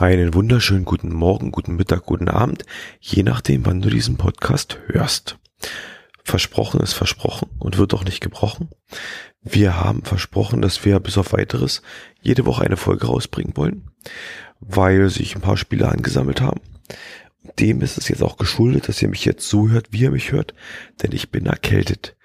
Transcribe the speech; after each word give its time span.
Einen 0.00 0.32
wunderschönen 0.32 0.86
guten 0.86 1.12
Morgen, 1.14 1.52
guten 1.52 1.76
Mittag, 1.76 2.06
guten 2.06 2.30
Abend, 2.30 2.64
je 3.00 3.22
nachdem, 3.22 3.66
wann 3.66 3.82
du 3.82 3.90
diesen 3.90 4.16
Podcast 4.16 4.78
hörst. 4.86 5.36
Versprochen 6.24 6.80
ist 6.80 6.94
versprochen 6.94 7.50
und 7.58 7.76
wird 7.76 7.92
auch 7.92 8.04
nicht 8.04 8.22
gebrochen. 8.22 8.70
Wir 9.42 9.76
haben 9.76 10.02
versprochen, 10.02 10.62
dass 10.62 10.86
wir 10.86 11.00
bis 11.00 11.18
auf 11.18 11.34
weiteres 11.34 11.82
jede 12.22 12.46
Woche 12.46 12.64
eine 12.64 12.78
Folge 12.78 13.08
rausbringen 13.08 13.58
wollen, 13.58 13.90
weil 14.58 15.10
sich 15.10 15.34
ein 15.34 15.42
paar 15.42 15.58
Spiele 15.58 15.90
angesammelt 15.90 16.40
haben. 16.40 16.62
Dem 17.58 17.82
ist 17.82 17.98
es 17.98 18.08
jetzt 18.08 18.22
auch 18.22 18.38
geschuldet, 18.38 18.88
dass 18.88 19.02
ihr 19.02 19.08
mich 19.08 19.26
jetzt 19.26 19.46
so 19.50 19.68
hört, 19.68 19.88
wie 19.92 20.00
ihr 20.00 20.12
mich 20.12 20.32
hört, 20.32 20.54
denn 21.02 21.12
ich 21.12 21.30
bin 21.30 21.44
erkältet. 21.44 22.16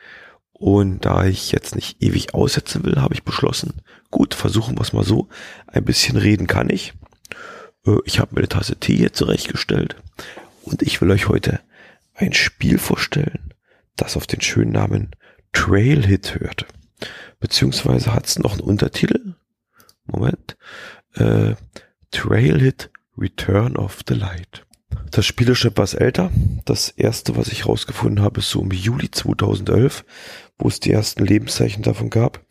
Und 0.54 1.04
da 1.04 1.26
ich 1.26 1.52
jetzt 1.52 1.76
nicht 1.76 2.02
ewig 2.02 2.36
aussetzen 2.36 2.86
will, 2.86 3.02
habe 3.02 3.16
ich 3.16 3.24
beschlossen, 3.24 3.82
gut, 4.12 4.34
versuchen 4.34 4.78
wir 4.78 4.82
es 4.82 4.94
mal 4.94 5.04
so. 5.04 5.28
Ein 5.68 5.84
bisschen 5.84 6.16
reden 6.16 6.48
kann 6.48 6.70
ich. 6.70 6.94
Äh, 7.86 7.98
ich 8.06 8.20
habe 8.20 8.36
mir 8.36 8.40
eine 8.40 8.50
Tasse 8.50 8.76
Tee 8.78 8.98
hier 8.98 9.14
zurechtgestellt 9.14 9.96
und 10.64 10.82
ich 10.82 11.02
will 11.02 11.12
euch 11.12 11.28
heute 11.28 11.60
ein 12.14 12.34
Spiel 12.34 12.78
vorstellen, 12.78 13.54
das 13.96 14.18
auf 14.18 14.28
den 14.28 14.42
schönen 14.42 14.72
Namen 14.72 15.12
Trailhit 15.54 16.40
hört. 16.40 16.66
Beziehungsweise 17.40 18.14
hat 18.14 18.26
es 18.26 18.40
noch 18.40 18.54
einen 18.54 18.62
Untertitel. 18.62 19.36
Moment. 20.06 20.58
Äh, 21.14 21.56
Trailhit 22.12 22.90
Return 23.18 23.76
of 23.76 24.02
the 24.08 24.14
Light. 24.14 24.66
Das 25.12 25.26
Spiel 25.26 25.50
ist 25.50 25.60
schon 25.60 25.72
etwas 25.72 25.94
älter. 25.94 26.32
Das 26.66 26.90
erste, 26.90 27.36
was 27.36 27.48
ich 27.48 27.66
rausgefunden 27.66 28.24
habe, 28.24 28.40
ist 28.40 28.50
so 28.50 28.62
im 28.62 28.72
Juli 28.72 29.12
2011, 29.12 30.06
wo 30.58 30.68
es 30.68 30.80
die 30.80 30.92
ersten 30.92 31.26
Lebenszeichen 31.26 31.84
davon 31.84 32.10
gab 32.10 32.45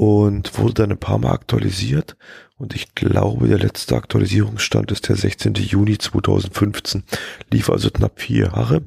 und 0.00 0.56
wurde 0.56 0.72
dann 0.72 0.92
ein 0.92 0.98
paar 0.98 1.18
Mal 1.18 1.32
aktualisiert. 1.32 2.16
Und 2.56 2.74
ich 2.74 2.94
glaube, 2.94 3.48
der 3.48 3.58
letzte 3.58 3.96
Aktualisierungsstand 3.96 4.90
ist 4.92 5.10
der 5.10 5.16
16. 5.16 5.52
Juni 5.56 5.98
2015. 5.98 7.02
Lief 7.52 7.68
also 7.68 7.90
knapp 7.90 8.18
vier 8.18 8.46
Jahre. 8.46 8.80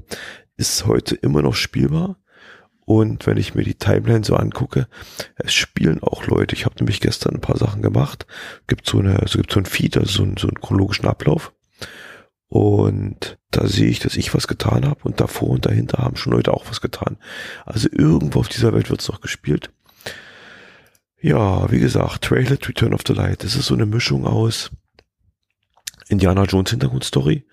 Ist 0.57 0.87
heute 0.87 1.13
immer 1.13 1.43
noch 1.43 1.53
spielbar. 1.53 2.17
Und 2.87 3.27
wenn 3.27 3.37
ich 3.37 3.53
mir 3.53 3.61
die 3.61 3.75
Timeline 3.75 4.23
so 4.23 4.35
angucke, 4.35 4.87
es 5.35 5.53
spielen 5.53 6.01
auch 6.01 6.25
Leute. 6.25 6.55
Ich 6.55 6.65
habe 6.65 6.77
nämlich 6.79 6.99
gestern 6.99 7.35
ein 7.35 7.41
paar 7.41 7.59
Sachen 7.59 7.83
gemacht. 7.83 8.25
Gibt 8.65 8.89
so 8.89 8.97
eine, 8.97 9.19
also 9.19 9.37
gibt 9.37 9.51
so 9.51 9.59
ein 9.59 9.67
Feed, 9.67 9.95
also 9.97 10.11
so, 10.11 10.23
ein, 10.23 10.37
so 10.37 10.47
einen 10.47 10.61
chronologischen 10.61 11.05
Ablauf. 11.05 11.53
Und 12.47 13.37
da 13.51 13.67
sehe 13.67 13.89
ich, 13.89 13.99
dass 13.99 14.15
ich 14.15 14.33
was 14.33 14.47
getan 14.47 14.87
habe 14.87 15.01
und 15.03 15.21
davor 15.21 15.49
und 15.49 15.67
dahinter 15.67 15.99
haben 15.99 16.15
schon 16.15 16.33
Leute 16.33 16.55
auch 16.55 16.65
was 16.69 16.81
getan. 16.81 17.17
Also 17.67 17.87
irgendwo 17.91 18.39
auf 18.39 18.49
dieser 18.49 18.73
Welt 18.73 18.89
wird 18.89 19.01
es 19.01 19.09
noch 19.09 19.21
gespielt. 19.21 19.71
Ja, 21.23 21.71
wie 21.71 21.79
gesagt, 21.79 22.25
Trailer 22.25 22.57
Return 22.67 22.93
of 22.93 23.03
the 23.07 23.13
Light. 23.13 23.45
Das 23.45 23.55
ist 23.55 23.67
so 23.67 23.75
eine 23.75 23.85
Mischung 23.85 24.27
aus 24.27 24.71
Indiana 26.09 26.43
Jones 26.43 26.71
Hintergrundstory, 26.71 27.45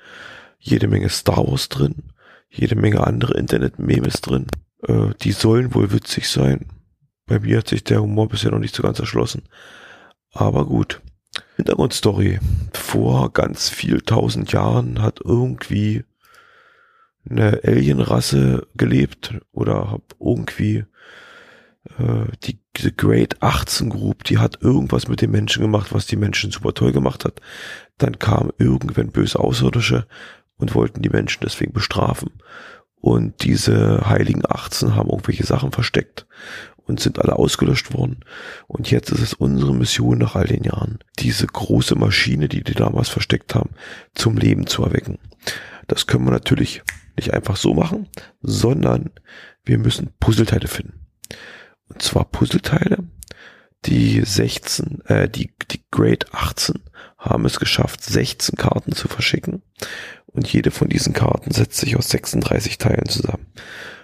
jede 0.58 0.88
Menge 0.88 1.08
Star 1.08 1.46
Wars 1.46 1.68
drin, 1.68 2.02
jede 2.48 2.74
Menge 2.74 3.06
andere 3.06 3.38
Internet-Memes 3.38 4.22
drin. 4.22 4.48
Äh, 4.88 5.10
die 5.22 5.30
sollen 5.30 5.72
wohl 5.72 5.92
witzig 5.92 6.28
sein. 6.28 6.66
Bei 7.26 7.38
mir 7.38 7.58
hat 7.58 7.68
sich 7.68 7.84
der 7.84 8.02
Humor 8.02 8.28
bisher 8.28 8.50
noch 8.50 8.58
nicht 8.58 8.74
so 8.74 8.82
ganz 8.82 8.98
erschlossen. 8.98 9.44
Aber 10.32 10.66
gut. 10.66 11.00
Hintergrundstory. 11.54 12.40
Vor 12.72 13.32
ganz 13.32 13.68
viel 13.68 14.00
tausend 14.00 14.50
Jahren 14.50 15.00
hat 15.00 15.20
irgendwie 15.24 16.02
eine 17.24 17.60
Alienrasse 17.62 18.66
gelebt 18.74 19.32
oder 19.52 19.92
hab 19.92 20.16
irgendwie 20.18 20.86
äh, 21.98 22.26
die 22.44 22.60
diese 22.76 22.92
Great 22.92 23.42
18 23.42 23.90
Group, 23.90 24.24
die 24.24 24.38
hat 24.38 24.62
irgendwas 24.62 25.08
mit 25.08 25.20
den 25.20 25.30
Menschen 25.30 25.62
gemacht, 25.62 25.92
was 25.92 26.06
die 26.06 26.16
Menschen 26.16 26.50
super 26.50 26.72
toll 26.72 26.92
gemacht 26.92 27.24
hat. 27.24 27.40
Dann 27.98 28.18
kamen 28.18 28.52
irgendwann 28.58 29.10
böse 29.10 29.38
Außerirdische 29.38 30.06
und 30.56 30.74
wollten 30.74 31.02
die 31.02 31.10
Menschen 31.10 31.40
deswegen 31.42 31.72
bestrafen. 31.72 32.30
Und 32.94 33.44
diese 33.44 34.08
heiligen 34.08 34.42
18 34.48 34.94
haben 34.94 35.08
irgendwelche 35.08 35.44
Sachen 35.44 35.72
versteckt 35.72 36.26
und 36.76 37.00
sind 37.00 37.18
alle 37.18 37.36
ausgelöscht 37.36 37.94
worden. 37.94 38.24
Und 38.66 38.90
jetzt 38.90 39.10
ist 39.10 39.20
es 39.20 39.34
unsere 39.34 39.74
Mission 39.74 40.18
nach 40.18 40.36
all 40.36 40.46
den 40.46 40.64
Jahren, 40.64 40.98
diese 41.18 41.46
große 41.46 41.96
Maschine, 41.96 42.48
die 42.48 42.62
die 42.62 42.74
damals 42.74 43.08
versteckt 43.08 43.54
haben, 43.54 43.70
zum 44.14 44.36
Leben 44.36 44.66
zu 44.66 44.84
erwecken. 44.84 45.18
Das 45.86 46.06
können 46.06 46.24
wir 46.24 46.30
natürlich 46.30 46.82
nicht 47.16 47.32
einfach 47.34 47.56
so 47.56 47.74
machen, 47.74 48.08
sondern 48.42 49.10
wir 49.64 49.78
müssen 49.78 50.12
Puzzleteile 50.20 50.68
finden. 50.68 51.06
Und 51.90 52.02
zwar 52.02 52.24
Puzzleteile. 52.24 53.04
Die 53.86 54.20
16, 54.22 55.02
äh, 55.06 55.28
die, 55.28 55.52
die 55.70 55.82
Grade 55.90 56.26
18 56.32 56.76
haben 57.18 57.44
es 57.46 57.58
geschafft, 57.58 58.02
16 58.02 58.56
Karten 58.56 58.92
zu 58.92 59.08
verschicken. 59.08 59.62
Und 60.26 60.52
jede 60.52 60.70
von 60.70 60.88
diesen 60.88 61.12
Karten 61.12 61.50
setzt 61.50 61.78
sich 61.78 61.96
aus 61.96 62.08
36 62.08 62.78
Teilen 62.78 63.08
zusammen. 63.08 63.46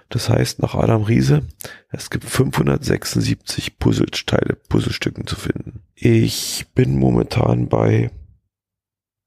Das 0.08 0.28
heißt, 0.28 0.60
nach 0.60 0.74
Adam 0.74 1.02
Riese, 1.02 1.46
es 1.90 2.10
gibt 2.10 2.24
576 2.24 3.78
Puzzleteile, 3.78 4.56
Puzzlestücken 4.68 5.26
zu 5.26 5.36
finden. 5.36 5.82
Ich 5.94 6.66
bin 6.74 6.96
momentan 6.96 7.68
bei 7.68 8.10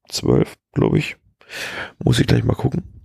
12, 0.08 0.56
glaube 0.72 0.98
ich. 0.98 1.16
Muss 1.98 2.18
ich 2.18 2.26
gleich 2.26 2.44
mal 2.44 2.54
gucken. 2.54 3.02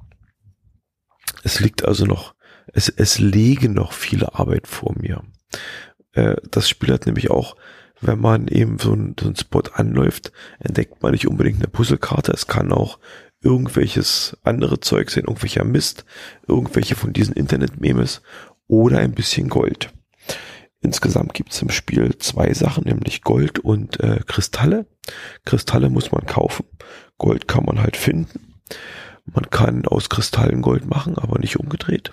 Es 1.43 1.59
liegt 1.59 1.85
also 1.85 2.05
noch, 2.05 2.35
es, 2.73 2.89
es 2.89 3.19
lege 3.19 3.69
noch 3.69 3.91
viele 3.91 4.35
Arbeit 4.35 4.67
vor 4.67 4.95
mir. 4.97 5.23
Äh, 6.15 6.35
das 6.49 6.67
Spiel 6.67 6.93
hat 6.93 7.05
nämlich 7.05 7.29
auch, 7.29 7.55
wenn 8.01 8.19
man 8.19 8.47
eben 8.47 8.79
so 8.79 8.93
einen, 8.93 9.15
so 9.19 9.27
einen 9.27 9.35
Spot 9.35 9.63
anläuft, 9.73 10.31
entdeckt 10.59 11.03
man 11.03 11.11
nicht 11.11 11.27
unbedingt 11.27 11.59
eine 11.59 11.67
Puzzlekarte. 11.67 12.31
Es 12.31 12.47
kann 12.47 12.71
auch 12.71 12.99
irgendwelches 13.41 14.37
andere 14.43 14.79
Zeug 14.79 15.11
sein, 15.11 15.25
irgendwelcher 15.25 15.63
Mist, 15.63 16.05
irgendwelche 16.47 16.95
von 16.95 17.13
diesen 17.13 17.35
Internet-Memes 17.35 18.21
oder 18.67 18.97
ein 18.99 19.13
bisschen 19.13 19.49
Gold. 19.49 19.93
Insgesamt 20.81 21.33
gibt 21.33 21.51
es 21.51 21.61
im 21.61 21.69
Spiel 21.69 22.17
zwei 22.17 22.53
Sachen, 22.53 22.83
nämlich 22.83 23.21
Gold 23.21 23.59
und 23.59 23.99
äh, 23.99 24.19
Kristalle. 24.27 24.85
Kristalle 25.43 25.89
muss 25.89 26.11
man 26.11 26.25
kaufen, 26.25 26.65
Gold 27.17 27.47
kann 27.47 27.65
man 27.65 27.79
halt 27.79 27.97
finden. 27.97 28.61
Man 29.25 29.49
kann 29.49 29.85
aus 29.87 30.09
Kristallen 30.09 30.61
Gold 30.61 30.85
machen, 30.85 31.17
aber 31.17 31.39
nicht 31.39 31.59
umgedreht. 31.59 32.11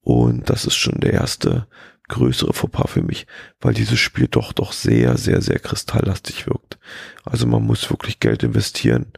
Und 0.00 0.50
das 0.50 0.66
ist 0.66 0.74
schon 0.74 1.00
der 1.00 1.12
erste 1.12 1.66
größere 2.08 2.52
Fauxpas 2.52 2.90
für 2.90 3.02
mich, 3.02 3.26
weil 3.60 3.74
dieses 3.74 3.98
Spiel 3.98 4.28
doch 4.28 4.52
doch 4.52 4.72
sehr, 4.72 5.16
sehr, 5.16 5.40
sehr 5.40 5.58
kristalllastig 5.58 6.46
wirkt. 6.46 6.78
Also 7.24 7.46
man 7.46 7.62
muss 7.62 7.90
wirklich 7.90 8.20
Geld 8.20 8.42
investieren, 8.42 9.12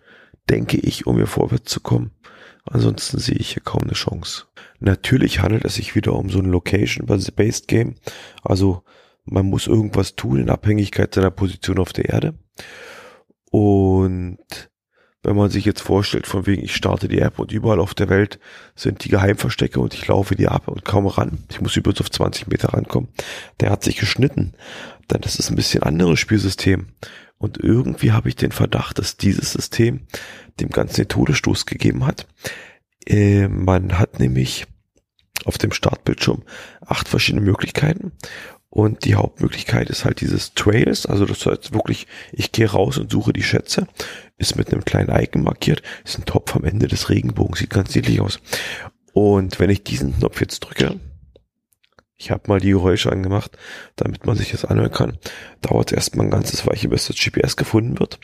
denke 0.48 0.76
ich, 0.78 1.06
um 1.06 1.16
hier 1.16 1.26
vorwärts 1.26 1.72
zu 1.72 1.80
kommen. 1.80 2.12
Ansonsten 2.64 3.18
sehe 3.18 3.36
ich 3.36 3.52
hier 3.52 3.62
kaum 3.62 3.82
eine 3.82 3.92
Chance. 3.92 4.44
Natürlich 4.80 5.40
handelt 5.40 5.64
es 5.64 5.76
sich 5.76 5.94
wieder 5.94 6.14
um 6.14 6.30
so 6.30 6.40
ein 6.40 6.46
Location-Based 6.46 7.68
Game. 7.68 7.94
Also 8.42 8.82
man 9.24 9.46
muss 9.46 9.66
irgendwas 9.66 10.16
tun 10.16 10.40
in 10.40 10.50
Abhängigkeit 10.50 11.14
seiner 11.14 11.30
Position 11.30 11.78
auf 11.78 11.92
der 11.92 12.08
Erde. 12.08 12.34
Und 13.50 14.38
wenn 15.22 15.36
man 15.36 15.50
sich 15.50 15.64
jetzt 15.64 15.80
vorstellt, 15.80 16.26
von 16.26 16.46
wegen, 16.46 16.62
ich 16.62 16.74
starte 16.74 17.08
die 17.08 17.18
App 17.18 17.38
und 17.38 17.50
überall 17.50 17.80
auf 17.80 17.94
der 17.94 18.08
Welt 18.08 18.38
sind 18.74 19.04
die 19.04 19.08
Geheimverstecke 19.08 19.80
und 19.80 19.94
ich 19.94 20.06
laufe 20.06 20.36
die 20.36 20.48
ab 20.48 20.68
und 20.68 20.84
kaum 20.84 21.06
ran. 21.06 21.44
Ich 21.50 21.60
muss 21.60 21.76
übrigens 21.76 22.00
auf 22.00 22.10
20 22.10 22.46
Meter 22.46 22.74
rankommen. 22.74 23.08
Der 23.60 23.70
hat 23.70 23.82
sich 23.82 23.96
geschnitten. 23.96 24.54
Dann 25.08 25.22
ist 25.22 25.40
es 25.40 25.50
ein 25.50 25.56
bisschen 25.56 25.82
anderes 25.82 26.20
Spielsystem. 26.20 26.88
Und 27.38 27.58
irgendwie 27.58 28.12
habe 28.12 28.28
ich 28.28 28.36
den 28.36 28.52
Verdacht, 28.52 28.98
dass 28.98 29.16
dieses 29.16 29.52
System 29.52 30.06
dem 30.60 30.70
Ganzen 30.70 30.96
den 30.96 31.08
Todesstoß 31.08 31.66
gegeben 31.66 32.06
hat. 32.06 32.26
Äh, 33.06 33.48
man 33.48 33.98
hat 33.98 34.20
nämlich 34.20 34.66
auf 35.44 35.58
dem 35.58 35.72
Startbildschirm 35.72 36.42
acht 36.80 37.08
verschiedene 37.08 37.44
Möglichkeiten 37.44 38.12
und 38.76 39.06
die 39.06 39.14
Hauptmöglichkeit 39.14 39.88
ist 39.88 40.04
halt 40.04 40.20
dieses 40.20 40.52
Trails, 40.52 41.06
also 41.06 41.24
das 41.24 41.46
heißt 41.46 41.72
wirklich, 41.72 42.06
ich 42.30 42.52
gehe 42.52 42.70
raus 42.70 42.98
und 42.98 43.10
suche 43.10 43.32
die 43.32 43.42
Schätze, 43.42 43.86
ist 44.36 44.56
mit 44.56 44.70
einem 44.70 44.84
kleinen 44.84 45.08
Icon 45.08 45.42
markiert, 45.42 45.80
ist 46.04 46.18
ein 46.18 46.26
Topf 46.26 46.54
am 46.54 46.64
Ende 46.64 46.86
des 46.86 47.08
Regenbogens, 47.08 47.60
sieht 47.60 47.70
ganz 47.70 47.94
niedlich 47.94 48.20
aus. 48.20 48.38
Und 49.14 49.58
wenn 49.60 49.70
ich 49.70 49.82
diesen 49.82 50.18
Knopf 50.18 50.42
jetzt 50.42 50.60
drücke, 50.60 51.00
ich 52.18 52.30
habe 52.30 52.48
mal 52.48 52.60
die 52.60 52.72
Geräusche 52.72 53.10
angemacht, 53.10 53.56
damit 53.96 54.26
man 54.26 54.36
sich 54.36 54.50
das 54.50 54.66
anhören 54.66 54.92
kann, 54.92 55.18
dauert 55.62 55.92
es 55.92 55.96
erstmal 55.96 56.26
ein 56.26 56.30
ganzes 56.30 56.66
Weiche, 56.66 56.90
bis 56.90 57.06
das 57.06 57.16
GPS 57.16 57.56
gefunden 57.56 57.98
wird. 57.98 58.20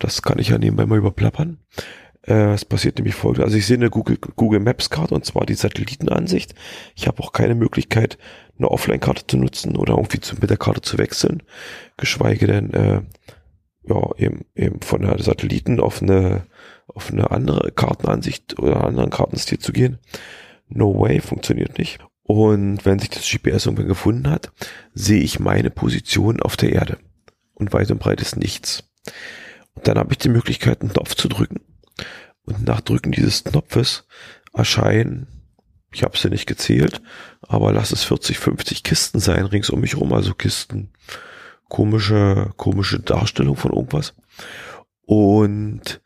Das 0.00 0.20
kann 0.22 0.40
ich 0.40 0.48
ja 0.48 0.58
nebenbei 0.58 0.84
mal 0.86 0.98
überplappern. 0.98 1.58
Äh, 2.26 2.54
es 2.54 2.64
passiert 2.64 2.98
nämlich 2.98 3.14
folgendes. 3.14 3.44
Also 3.44 3.56
ich 3.56 3.66
sehe 3.66 3.76
eine 3.76 3.88
Google, 3.88 4.18
Google 4.18 4.60
Maps 4.60 4.90
Karte 4.90 5.14
und 5.14 5.24
zwar 5.24 5.46
die 5.46 5.54
Satellitenansicht. 5.54 6.56
Ich 6.96 7.06
habe 7.06 7.22
auch 7.22 7.32
keine 7.32 7.54
Möglichkeit, 7.54 8.18
eine 8.60 8.70
Offline-Karte 8.70 9.26
zu 9.26 9.38
nutzen 9.38 9.76
oder 9.76 9.94
irgendwie 9.94 10.20
zu, 10.20 10.36
mit 10.36 10.50
der 10.50 10.58
Karte 10.58 10.82
zu 10.82 10.98
wechseln. 10.98 11.42
Geschweige 11.96 12.46
denn, 12.46 12.72
äh, 12.74 13.00
ja, 13.84 14.10
eben, 14.18 14.44
eben 14.54 14.80
von 14.82 15.02
der 15.02 15.20
Satelliten 15.20 15.80
auf 15.80 16.02
eine, 16.02 16.46
auf 16.86 17.10
eine 17.10 17.30
andere 17.30 17.72
Kartenansicht 17.72 18.58
oder 18.58 18.84
anderen 18.84 19.10
Kartenstil 19.10 19.58
zu 19.58 19.72
gehen. 19.72 19.98
No 20.68 21.00
way, 21.00 21.20
funktioniert 21.20 21.78
nicht. 21.78 21.98
Und 22.22 22.84
wenn 22.84 22.98
sich 22.98 23.10
das 23.10 23.28
GPS 23.28 23.66
irgendwann 23.66 23.88
gefunden 23.88 24.30
hat, 24.30 24.52
sehe 24.92 25.22
ich 25.22 25.40
meine 25.40 25.70
Position 25.70 26.40
auf 26.40 26.56
der 26.56 26.72
Erde. 26.72 26.98
Und 27.54 27.72
weit 27.72 27.90
und 27.90 27.98
breit 27.98 28.20
ist 28.20 28.36
nichts. 28.36 28.84
Und 29.74 29.88
dann 29.88 29.98
habe 29.98 30.12
ich 30.12 30.18
die 30.18 30.28
Möglichkeit, 30.28 30.82
einen 30.82 30.92
Knopf 30.92 31.14
zu 31.14 31.28
drücken. 31.28 31.60
Und 32.44 32.66
nach 32.66 32.82
Drücken 32.82 33.12
dieses 33.12 33.44
Knopfes 33.44 34.06
erscheinen, 34.52 35.39
ich 35.92 36.02
habe 36.02 36.16
sie 36.16 36.28
nicht 36.28 36.46
gezählt, 36.46 37.00
aber 37.42 37.72
lass 37.72 37.92
es 37.92 38.04
40, 38.04 38.38
50 38.38 38.82
Kisten 38.82 39.18
sein, 39.18 39.44
rings 39.46 39.70
um 39.70 39.80
mich 39.80 39.96
rum, 39.96 40.12
also 40.12 40.34
Kisten, 40.34 40.90
komische, 41.68 42.50
komische 42.56 43.00
Darstellung 43.00 43.56
von 43.56 43.72
irgendwas. 43.72 44.14
Und 45.04 46.00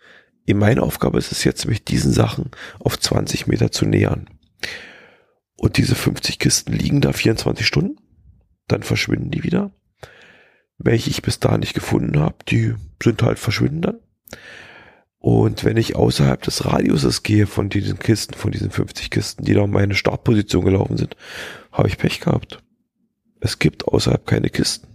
in 0.47 0.59
meiner 0.59 0.83
Aufgabe 0.83 1.19
ist 1.19 1.33
es 1.33 1.45
jetzt, 1.45 1.67
mich 1.67 1.85
diesen 1.85 2.13
Sachen 2.13 2.51
auf 2.79 2.99
20 2.99 3.47
Meter 3.47 3.71
zu 3.71 3.87
nähern. 3.87 4.29
Und 5.57 5.77
diese 5.77 5.95
50 5.95 6.39
Kisten 6.39 6.73
liegen 6.73 7.01
da 7.01 7.13
24 7.13 7.67
Stunden, 7.67 7.97
dann 8.69 8.83
verschwinden 8.83 9.31
die 9.31 9.45
wieder. 9.45 9.73
Welche 10.79 11.11
ich 11.11 11.23
bis 11.23 11.39
da 11.39 11.57
nicht 11.57 11.75
gefunden 11.75 12.19
habe, 12.19 12.37
die 12.49 12.75
sind 13.03 13.23
halt 13.23 13.39
verschwinden 13.39 13.83
dann. 13.83 14.01
Und 15.25 15.65
wenn 15.65 15.79
ich 15.79 15.97
außerhalb 15.97 16.43
des 16.43 16.67
Radiuses 16.67 17.23
gehe 17.23 17.47
von 17.47 17.71
diesen 17.71 17.99
Kisten, 17.99 18.35
von 18.35 18.53
diesen 18.53 18.71
50 18.71 19.09
Kisten, 19.09 19.43
die 19.43 19.55
da 19.55 19.63
um 19.63 19.71
meine 19.71 19.95
Startposition 19.95 20.67
gelaufen 20.67 20.99
sind, 20.99 21.17
habe 21.73 21.89
ich 21.89 21.97
Pech 21.97 22.21
gehabt. 22.21 22.63
Es 23.41 23.59
gibt 23.59 23.89
außerhalb 23.89 24.27
keine 24.27 24.51
Kisten. 24.51 24.87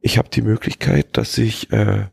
Ich 0.00 0.18
habe 0.18 0.30
die 0.30 0.42
Möglichkeit, 0.42 1.16
dass 1.16 1.38
ich 1.38 1.70
äh, 1.70 2.06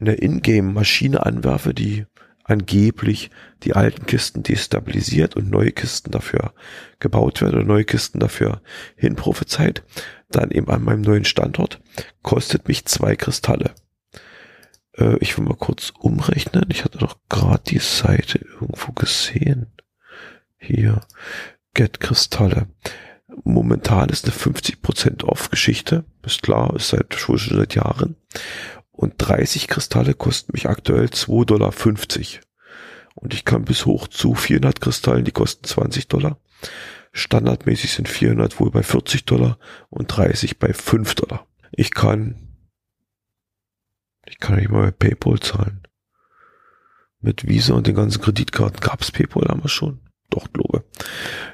eine 0.00 0.14
Ingame-Maschine 0.16 1.24
anwerfe, 1.24 1.72
die 1.72 2.04
angeblich 2.44 3.30
die 3.62 3.72
alten 3.72 4.04
Kisten 4.04 4.42
destabilisiert 4.42 5.34
und 5.34 5.48
neue 5.48 5.72
Kisten 5.72 6.10
dafür 6.10 6.52
gebaut 6.98 7.40
werden 7.40 7.54
oder 7.54 7.64
neue 7.64 7.86
Kisten 7.86 8.20
dafür 8.20 8.60
hinprophezeit, 8.96 9.82
dann 10.28 10.50
eben 10.50 10.68
an 10.68 10.84
meinem 10.84 11.00
neuen 11.00 11.24
Standort, 11.24 11.80
kostet 12.20 12.68
mich 12.68 12.84
zwei 12.84 13.16
Kristalle. 13.16 13.74
Äh, 14.96 15.16
ich 15.18 15.36
will 15.36 15.44
mal 15.44 15.56
kurz 15.56 15.92
umrechnen. 15.98 16.66
Ich 16.68 16.84
hatte 16.84 16.98
doch 16.98 17.16
gerade 17.28 17.62
die 17.66 17.78
Seite 17.78 18.38
irgendwo 18.38 18.92
gesehen. 18.92 19.66
Hier, 20.58 21.00
Get 21.74 22.00
Kristalle. 22.00 22.68
Momentan 23.42 24.08
ist 24.08 24.24
eine 24.24 24.34
50% 24.34 25.24
Off-Geschichte. 25.24 26.04
Ist 26.24 26.42
klar, 26.42 26.74
ist 26.76 26.88
seit, 26.88 27.14
schon 27.14 27.38
seit 27.38 27.74
Jahren. 27.74 28.16
Und 28.92 29.14
30 29.18 29.66
Kristalle 29.66 30.14
kosten 30.14 30.52
mich 30.52 30.68
aktuell 30.68 31.06
2,50 31.06 31.44
Dollar. 31.44 31.72
Und 33.14 33.34
ich 33.34 33.44
kann 33.44 33.64
bis 33.64 33.86
hoch 33.86 34.08
zu 34.08 34.34
400 34.34 34.80
Kristallen, 34.80 35.24
die 35.24 35.32
kosten 35.32 35.64
20 35.64 36.08
Dollar. 36.08 36.38
Standardmäßig 37.12 37.92
sind 37.92 38.08
400 38.08 38.58
wohl 38.60 38.70
bei 38.70 38.82
40 38.82 39.24
Dollar 39.24 39.58
und 39.88 40.08
30 40.08 40.58
bei 40.58 40.72
5 40.72 41.14
Dollar. 41.14 41.46
Ich 41.70 41.92
kann, 41.92 42.53
ich 44.34 44.40
kann 44.40 44.56
nicht 44.56 44.68
mal 44.68 44.90
bei 44.90 45.10
PayPal 45.10 45.38
zahlen. 45.38 45.82
Mit 47.20 47.46
Visa 47.46 47.74
und 47.74 47.86
den 47.86 47.94
ganzen 47.94 48.20
Kreditkarten 48.20 48.80
gab's 48.80 49.12
PayPal 49.12 49.44
damals 49.44 49.70
schon. 49.70 50.00
Doch, 50.28 50.52
glaube. 50.52 50.84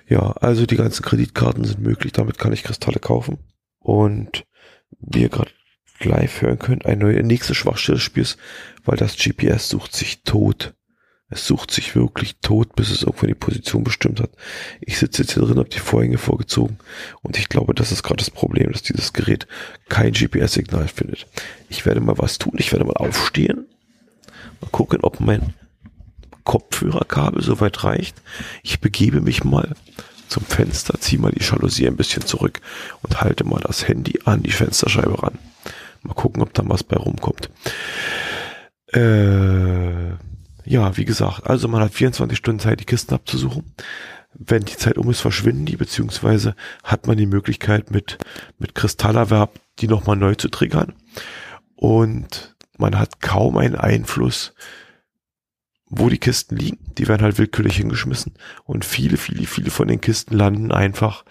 Ja, 0.08 0.32
also 0.32 0.64
die 0.64 0.76
ganzen 0.76 1.02
Kreditkarten 1.02 1.64
sind 1.64 1.80
möglich, 1.80 2.12
damit 2.12 2.38
kann 2.38 2.54
ich 2.54 2.62
Kristalle 2.62 2.98
kaufen. 2.98 3.38
Und 3.80 4.44
wie 4.98 5.20
ihr 5.20 5.28
gerade 5.28 5.50
live 6.00 6.40
hören 6.40 6.58
könnt, 6.58 6.86
eine 6.86 7.04
neue 7.04 7.22
nächste 7.22 7.54
Schwachstelle 7.54 7.96
des 7.96 8.02
Spiels, 8.02 8.38
weil 8.86 8.96
das 8.96 9.18
GPS 9.18 9.68
sucht 9.68 9.94
sich 9.94 10.22
tot. 10.22 10.72
Es 11.30 11.46
sucht 11.46 11.70
sich 11.70 11.94
wirklich 11.94 12.36
tot, 12.42 12.74
bis 12.74 12.90
es 12.90 13.02
irgendwann 13.02 13.28
die 13.28 13.34
Position 13.34 13.84
bestimmt 13.84 14.20
hat. 14.20 14.30
Ich 14.80 14.98
sitze 14.98 15.22
jetzt 15.22 15.32
hier 15.32 15.44
drin, 15.44 15.58
habe 15.58 15.68
die 15.68 15.78
Vorhänge 15.78 16.18
vorgezogen 16.18 16.78
und 17.22 17.38
ich 17.38 17.48
glaube, 17.48 17.72
das 17.72 17.92
ist 17.92 18.02
gerade 18.02 18.18
das 18.18 18.30
Problem, 18.30 18.72
dass 18.72 18.82
dieses 18.82 19.12
Gerät 19.12 19.46
kein 19.88 20.12
GPS-Signal 20.12 20.88
findet. 20.88 21.28
Ich 21.68 21.86
werde 21.86 22.00
mal 22.00 22.18
was 22.18 22.38
tun. 22.38 22.54
Ich 22.56 22.72
werde 22.72 22.84
mal 22.84 22.96
aufstehen, 22.96 23.66
mal 24.60 24.70
gucken, 24.70 24.98
ob 25.02 25.20
mein 25.20 25.54
Kopfhörerkabel 26.42 27.42
soweit 27.42 27.84
reicht. 27.84 28.16
Ich 28.64 28.80
begebe 28.80 29.20
mich 29.20 29.44
mal 29.44 29.76
zum 30.26 30.44
Fenster, 30.44 30.98
ziehe 30.98 31.20
mal 31.20 31.30
die 31.32 31.44
Jalousie 31.44 31.86
ein 31.86 31.96
bisschen 31.96 32.26
zurück 32.26 32.60
und 33.02 33.20
halte 33.20 33.44
mal 33.44 33.60
das 33.60 33.86
Handy 33.86 34.18
an 34.24 34.42
die 34.42 34.50
Fensterscheibe 34.50 35.22
ran. 35.22 35.38
Mal 36.02 36.14
gucken, 36.14 36.42
ob 36.42 36.52
da 36.54 36.62
was 36.66 36.82
bei 36.82 36.96
rumkommt. 36.96 37.50
Äh, 38.92 40.14
ja, 40.70 40.96
wie 40.96 41.04
gesagt, 41.04 41.50
also 41.50 41.66
man 41.66 41.82
hat 41.82 41.92
24 41.92 42.38
Stunden 42.38 42.60
Zeit, 42.60 42.78
die 42.78 42.84
Kisten 42.84 43.12
abzusuchen. 43.12 43.74
Wenn 44.34 44.62
die 44.62 44.76
Zeit 44.76 44.98
um 44.98 45.10
ist, 45.10 45.20
verschwinden 45.20 45.66
die, 45.66 45.76
beziehungsweise 45.76 46.54
hat 46.84 47.08
man 47.08 47.16
die 47.16 47.26
Möglichkeit 47.26 47.90
mit, 47.90 48.18
mit 48.60 48.76
Kristallerwerb 48.76 49.58
die 49.80 49.88
nochmal 49.88 50.14
neu 50.14 50.36
zu 50.36 50.48
triggern. 50.48 50.94
Und 51.74 52.54
man 52.78 52.96
hat 52.96 53.20
kaum 53.20 53.56
einen 53.56 53.74
Einfluss, 53.74 54.54
wo 55.86 56.08
die 56.08 56.18
Kisten 56.18 56.56
liegen. 56.56 56.78
Die 56.98 57.08
werden 57.08 57.22
halt 57.22 57.38
willkürlich 57.38 57.76
hingeschmissen. 57.76 58.34
Und 58.62 58.84
viele, 58.84 59.16
viele, 59.16 59.46
viele 59.46 59.72
von 59.72 59.88
den 59.88 60.00
Kisten 60.00 60.36
landen 60.36 60.70
einfach 60.70 61.24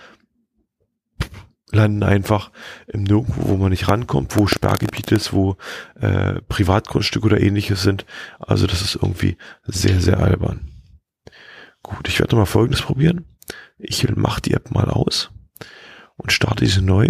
landen 1.71 2.03
einfach 2.03 2.51
im 2.87 3.03
Nirgendwo, 3.03 3.49
wo 3.49 3.57
man 3.57 3.69
nicht 3.69 3.87
rankommt, 3.87 4.35
wo 4.35 4.47
Sperrgebiet 4.47 5.11
ist, 5.11 5.33
wo 5.33 5.57
äh, 5.99 6.41
Privatgrundstücke 6.47 7.25
oder 7.25 7.41
ähnliches 7.41 7.83
sind. 7.83 8.05
Also 8.39 8.67
das 8.67 8.81
ist 8.81 8.95
irgendwie 8.95 9.37
sehr, 9.65 9.99
sehr 10.01 10.19
albern. 10.19 10.71
Gut, 11.83 12.07
ich 12.07 12.19
werde 12.19 12.35
mal 12.35 12.45
Folgendes 12.45 12.81
probieren. 12.81 13.25
Ich 13.77 14.07
mache 14.15 14.41
die 14.41 14.53
App 14.53 14.71
mal 14.71 14.89
aus 14.89 15.31
und 16.17 16.31
starte 16.31 16.65
diese 16.65 16.81
neu. 16.81 17.07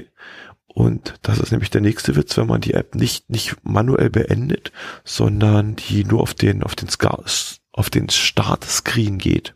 Und 0.68 1.16
das 1.24 1.40
ist 1.40 1.52
nämlich 1.52 1.72
der 1.72 1.82
nächste 1.82 2.16
Witz, 2.16 2.38
wenn 2.38 2.48
man 2.48 2.62
die 2.62 2.76
App 2.76 2.96
nicht, 2.96 3.30
nicht 3.30 3.56
manuell 3.64 4.10
beendet, 4.10 4.72
sondern 5.04 5.76
die 5.76 6.06
nur 6.06 6.22
auf 6.22 6.34
den, 6.34 6.64
auf 6.64 6.76
den, 6.76 6.90
Ska 6.90 7.24
auf 7.72 7.90
den 7.90 8.10
Startscreen 8.10 9.18
geht 9.18 9.56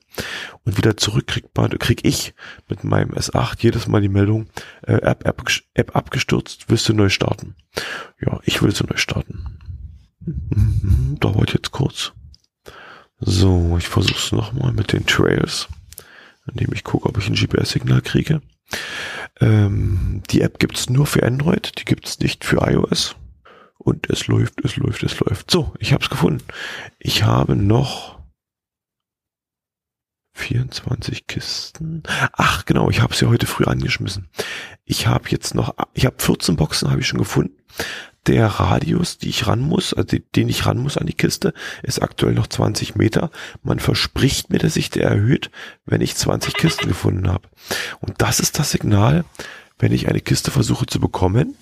und 0.64 0.78
wieder 0.78 0.98
zurück 0.98 1.28
kriegt 1.28 1.56
man, 1.58 1.72
krieg 1.80 2.02
ich 2.04 2.34
mit 2.70 2.84
meinem 2.84 3.12
S8 3.12 3.58
jedes 3.60 3.88
Mal 3.88 4.02
die 4.02 4.10
Meldung, 4.10 4.48
äh, 4.84 4.94
App, 4.96 5.26
App, 5.26 5.44
App 5.74 5.96
abgestürzt, 5.96 6.66
willst 6.68 6.88
du 6.90 6.94
neu 6.94 7.10
starten? 7.10 7.56
Ja, 8.22 8.40
ich 8.44 8.62
will 8.62 8.74
sie 8.74 8.86
neu 8.86 8.98
starten. 8.98 9.60
Mhm, 10.20 11.18
dauert 11.20 11.54
jetzt 11.54 11.72
kurz. 11.72 12.14
So, 13.20 13.78
ich 13.78 13.88
versuche 13.88 14.18
es 14.18 14.32
nochmal 14.32 14.74
mit 14.74 14.92
den 14.94 15.06
Trails, 15.06 15.68
indem 16.48 16.74
ich 16.74 16.84
gucke, 16.84 17.08
ob 17.08 17.18
ich 17.18 17.28
ein 17.28 17.36
GPS-Signal 17.36 18.02
kriege. 18.02 18.42
Ähm, 19.40 20.22
die 20.30 20.42
App 20.42 20.60
gibt's 20.60 20.90
nur 20.90 21.06
für 21.06 21.24
Android, 21.24 21.74
die 21.80 21.86
gibt's 21.86 22.20
nicht 22.20 22.44
für 22.44 22.58
iOS. 22.70 23.16
Und 23.78 24.10
es 24.10 24.28
läuft, 24.28 24.64
es 24.64 24.78
läuft, 24.78 25.04
es 25.04 25.20
läuft. 25.20 25.52
So, 25.52 25.74
ich 25.80 25.94
habe 25.94 26.04
es 26.04 26.10
gefunden. 26.10 26.44
Ich 27.00 27.24
habe 27.24 27.56
noch 27.56 28.13
24 30.34 31.28
Kisten. 31.28 32.04
Ach 32.34 32.66
genau, 32.66 32.90
ich 32.90 33.02
habe 33.02 33.16
sie 33.16 33.28
heute 33.28 33.46
früh 33.46 33.66
angeschmissen. 33.66 34.30
Ich 34.84 35.08
habe 35.08 35.30
jetzt 35.30 35.56
noch, 35.56 35.76
ich 35.94 36.06
habe 36.06 36.16
14 36.18 36.56
Boxen 36.56 36.90
habe 36.90 37.02
ich 37.02 37.08
schon 37.08 37.20
gefunden. 37.20 37.56
Der 38.26 38.48
Radius, 38.48 39.18
die 39.18 39.30
ich 39.30 39.48
ran 39.48 39.60
muss, 39.60 39.94
also 39.94 40.18
den 40.36 40.50
ich 40.50 40.66
ran 40.66 40.78
muss 40.78 40.98
an 40.98 41.08
die 41.08 41.14
Kiste, 41.14 41.54
ist 41.84 42.02
aktuell 42.02 42.34
noch 42.34 42.48
20 42.48 42.96
Meter. 42.96 43.32
Man 43.64 43.80
verspricht 43.80 44.50
mir, 44.50 44.60
dass 44.60 44.76
sich 44.76 44.90
der 44.90 45.10
erhöht, 45.10 45.52
wenn 45.86 46.02
ich 46.02 46.16
20 46.16 46.54
Kisten 46.54 46.88
gefunden 46.88 47.30
habe. 47.30 47.50
Und 48.00 48.22
das 48.22 48.40
ist 48.40 48.58
das 48.60 48.72
Signal, 48.72 49.26
wenn 49.78 49.92
ich 49.92 50.08
eine 50.08 50.22
Kiste 50.22 50.52
versuche 50.52 50.86
zu 50.86 51.00
bekommen, 51.02 51.58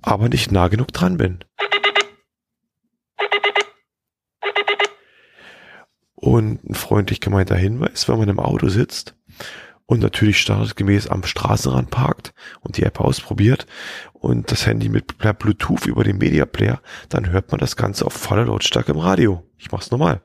aber 0.00 0.30
nicht 0.30 0.50
nah 0.50 0.68
genug 0.68 0.92
dran 0.92 1.18
bin. 1.18 1.44
Und 6.28 6.62
ein 6.68 6.74
freundlich 6.74 7.20
gemeinter 7.20 7.56
Hinweis, 7.56 8.06
wenn 8.06 8.18
man 8.18 8.28
im 8.28 8.38
Auto 8.38 8.68
sitzt 8.68 9.14
und 9.86 10.00
natürlich 10.00 10.38
standardgemäß 10.38 11.08
am 11.08 11.22
Straßenrand 11.22 11.88
parkt 11.88 12.34
und 12.60 12.76
die 12.76 12.82
App 12.82 13.00
ausprobiert 13.00 13.66
und 14.12 14.52
das 14.52 14.66
Handy 14.66 14.90
mit 14.90 15.16
Bluetooth 15.16 15.86
über 15.86 16.04
den 16.04 16.18
Media 16.18 16.44
Player, 16.44 16.82
dann 17.08 17.30
hört 17.30 17.50
man 17.50 17.58
das 17.58 17.76
Ganze 17.76 18.04
auf 18.04 18.12
voller 18.12 18.44
Lautstärke 18.44 18.92
im 18.92 18.98
Radio. 18.98 19.42
Ich 19.56 19.72
mach's 19.72 19.90
nochmal. 19.90 20.20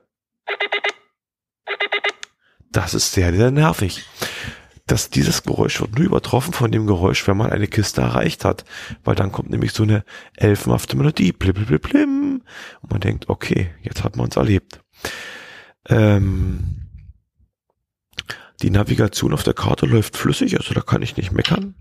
Das 2.70 2.94
ist 2.94 3.14
sehr, 3.14 3.34
sehr 3.34 3.52
nervig. 3.52 4.04
dass 4.88 5.10
dieses 5.10 5.44
Geräusch 5.44 5.80
wird 5.80 5.96
nur 5.96 6.04
übertroffen 6.04 6.52
von 6.52 6.70
dem 6.70 6.86
Geräusch, 6.86 7.26
wenn 7.30 7.38
man 7.38 7.52
eine 7.52 7.68
Kiste 7.68 8.02
erreicht 8.02 8.44
hat. 8.44 8.66
Weil 9.06 9.16
dann 9.16 9.32
kommt 9.32 9.50
nämlich 9.50 9.72
so 9.72 9.84
eine 9.84 10.04
elfenhafte 10.36 10.98
Melodie. 10.98 11.32
Blim, 11.32 11.54
blim, 11.54 11.80
blim. 11.80 12.42
Und 12.82 12.92
man 12.92 13.00
denkt, 13.00 13.30
okay, 13.30 13.72
jetzt 13.82 14.04
hat 14.04 14.18
man 14.18 14.28
es 14.28 14.36
erlebt. 14.36 14.82
Ähm, 15.88 16.84
die 18.62 18.70
Navigation 18.70 19.34
auf 19.34 19.44
der 19.44 19.54
Karte 19.54 19.86
läuft 19.86 20.16
flüssig, 20.16 20.58
also 20.58 20.74
da 20.74 20.82
kann 20.82 21.02
ich 21.02 21.18
nicht 21.18 21.34
meckern. 21.34 21.76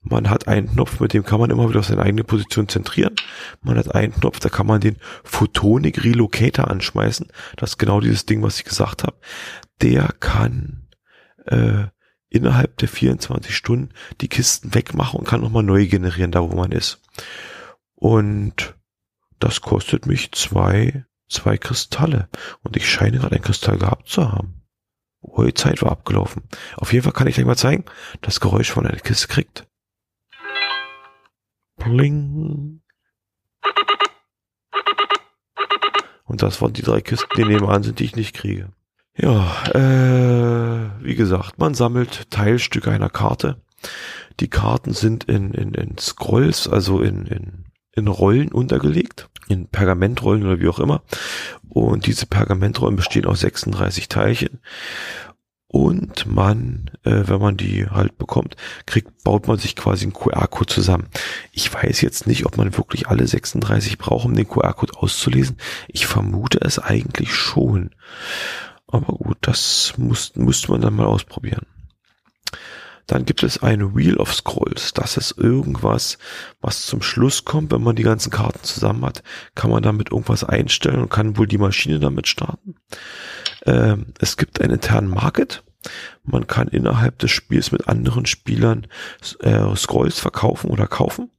Man 0.00 0.30
hat 0.30 0.48
einen 0.48 0.68
Knopf, 0.68 0.98
mit 0.98 1.12
dem 1.12 1.24
kann 1.24 1.38
man 1.38 1.50
immer 1.50 1.68
wieder 1.68 1.80
auf 1.80 1.86
seine 1.86 2.02
eigene 2.02 2.24
Position 2.24 2.68
zentrieren. 2.68 3.14
Man 3.62 3.76
hat 3.76 3.94
einen 3.94 4.14
Knopf, 4.14 4.40
da 4.40 4.48
kann 4.48 4.66
man 4.66 4.80
den 4.80 4.96
Photonic 5.22 6.02
Relocator 6.02 6.70
anschmeißen. 6.70 7.28
Das 7.56 7.72
ist 7.72 7.78
genau 7.78 8.00
dieses 8.00 8.26
Ding, 8.26 8.42
was 8.42 8.58
ich 8.58 8.64
gesagt 8.64 9.02
habe. 9.02 9.16
Der 9.82 10.08
kann 10.20 10.88
äh, 11.46 11.84
innerhalb 12.30 12.78
der 12.78 12.88
24 12.88 13.54
Stunden 13.54 13.90
die 14.20 14.28
Kisten 14.28 14.74
wegmachen 14.74 15.20
und 15.20 15.28
kann 15.28 15.42
nochmal 15.42 15.62
neu 15.62 15.86
generieren, 15.86 16.32
da 16.32 16.40
wo 16.40 16.56
man 16.56 16.72
ist. 16.72 17.02
Und 17.94 18.74
das 19.38 19.60
kostet 19.60 20.06
mich 20.06 20.32
zwei, 20.32 21.04
zwei 21.28 21.56
Kristalle. 21.56 22.28
Und 22.62 22.76
ich 22.76 22.88
scheine 22.88 23.18
gerade 23.18 23.36
ein 23.36 23.42
Kristall 23.42 23.78
gehabt 23.78 24.08
zu 24.08 24.30
haben. 24.30 24.62
Oh, 25.20 25.42
die 25.42 25.54
Zeit 25.54 25.82
war 25.82 25.92
abgelaufen. 25.92 26.42
Auf 26.76 26.92
jeden 26.92 27.04
Fall 27.04 27.12
kann 27.12 27.26
ich 27.26 27.38
euch 27.38 27.46
mal 27.46 27.56
zeigen, 27.56 27.84
das 28.20 28.40
Geräusch 28.40 28.70
von 28.70 28.86
einer 28.86 28.98
Kiste 28.98 29.28
kriegt. 29.28 29.66
Pling. 31.76 32.82
Und 36.24 36.42
das 36.42 36.60
waren 36.60 36.72
die 36.72 36.82
drei 36.82 37.00
Kisten, 37.00 37.28
die 37.36 37.44
nebenan 37.44 37.82
sind, 37.82 37.98
die 37.98 38.04
ich 38.04 38.16
nicht 38.16 38.34
kriege. 38.34 38.70
Ja, 39.16 39.64
äh, 39.72 41.04
wie 41.04 41.14
gesagt, 41.14 41.58
man 41.58 41.74
sammelt 41.74 42.30
Teilstücke 42.30 42.90
einer 42.90 43.10
Karte. 43.10 43.62
Die 44.40 44.48
Karten 44.48 44.92
sind 44.92 45.24
in, 45.24 45.54
in, 45.54 45.74
in 45.74 45.98
Scrolls, 45.98 46.66
also 46.66 47.00
in, 47.00 47.26
in, 47.26 47.64
in 47.96 48.08
Rollen 48.08 48.52
untergelegt, 48.52 49.28
in 49.48 49.66
Pergamentrollen 49.66 50.44
oder 50.44 50.60
wie 50.60 50.68
auch 50.68 50.78
immer. 50.78 51.02
Und 51.68 52.06
diese 52.06 52.26
Pergamentrollen 52.26 52.96
bestehen 52.96 53.26
aus 53.26 53.40
36 53.40 54.08
Teilchen. 54.08 54.60
Und 55.74 56.26
man, 56.26 56.92
äh, 57.02 57.24
wenn 57.26 57.40
man 57.40 57.56
die 57.56 57.88
halt 57.88 58.16
bekommt, 58.16 58.54
kriegt, 58.86 59.24
baut 59.24 59.48
man 59.48 59.58
sich 59.58 59.74
quasi 59.74 60.04
einen 60.04 60.12
QR-Code 60.12 60.72
zusammen. 60.72 61.08
Ich 61.50 61.74
weiß 61.74 62.00
jetzt 62.00 62.28
nicht, 62.28 62.46
ob 62.46 62.56
man 62.56 62.76
wirklich 62.76 63.08
alle 63.08 63.26
36 63.26 63.98
braucht, 63.98 64.24
um 64.24 64.36
den 64.36 64.48
QR-Code 64.48 64.96
auszulesen. 64.96 65.56
Ich 65.88 66.06
vermute 66.06 66.60
es 66.60 66.78
eigentlich 66.78 67.34
schon. 67.34 67.90
Aber 68.86 69.14
gut, 69.14 69.38
das 69.40 69.94
muss, 69.96 70.36
müsste 70.36 70.70
man 70.70 70.80
dann 70.80 70.94
mal 70.94 71.06
ausprobieren. 71.06 71.66
Dann 73.06 73.24
gibt 73.24 73.42
es 73.42 73.62
ein 73.62 73.94
Wheel 73.96 74.16
of 74.16 74.34
Scrolls. 74.34 74.94
Das 74.94 75.16
ist 75.16 75.36
irgendwas, 75.36 76.18
was 76.60 76.86
zum 76.86 77.02
Schluss 77.02 77.44
kommt, 77.44 77.70
wenn 77.72 77.82
man 77.82 77.96
die 77.96 78.02
ganzen 78.02 78.30
Karten 78.30 78.62
zusammen 78.62 79.04
hat, 79.04 79.22
kann 79.54 79.70
man 79.70 79.82
damit 79.82 80.10
irgendwas 80.10 80.44
einstellen 80.44 81.00
und 81.02 81.10
kann 81.10 81.36
wohl 81.36 81.46
die 81.46 81.58
Maschine 81.58 82.00
damit 82.00 82.28
starten. 82.28 82.76
Ähm, 83.66 84.06
es 84.18 84.36
gibt 84.36 84.60
einen 84.60 84.74
internen 84.74 85.10
Market. 85.10 85.62
Man 86.22 86.46
kann 86.46 86.68
innerhalb 86.68 87.18
des 87.18 87.30
Spiels 87.30 87.70
mit 87.70 87.88
anderen 87.88 88.24
Spielern 88.24 88.86
äh, 89.40 89.76
Scrolls 89.76 90.18
verkaufen 90.18 90.70
oder 90.70 90.86
kaufen. 90.86 91.30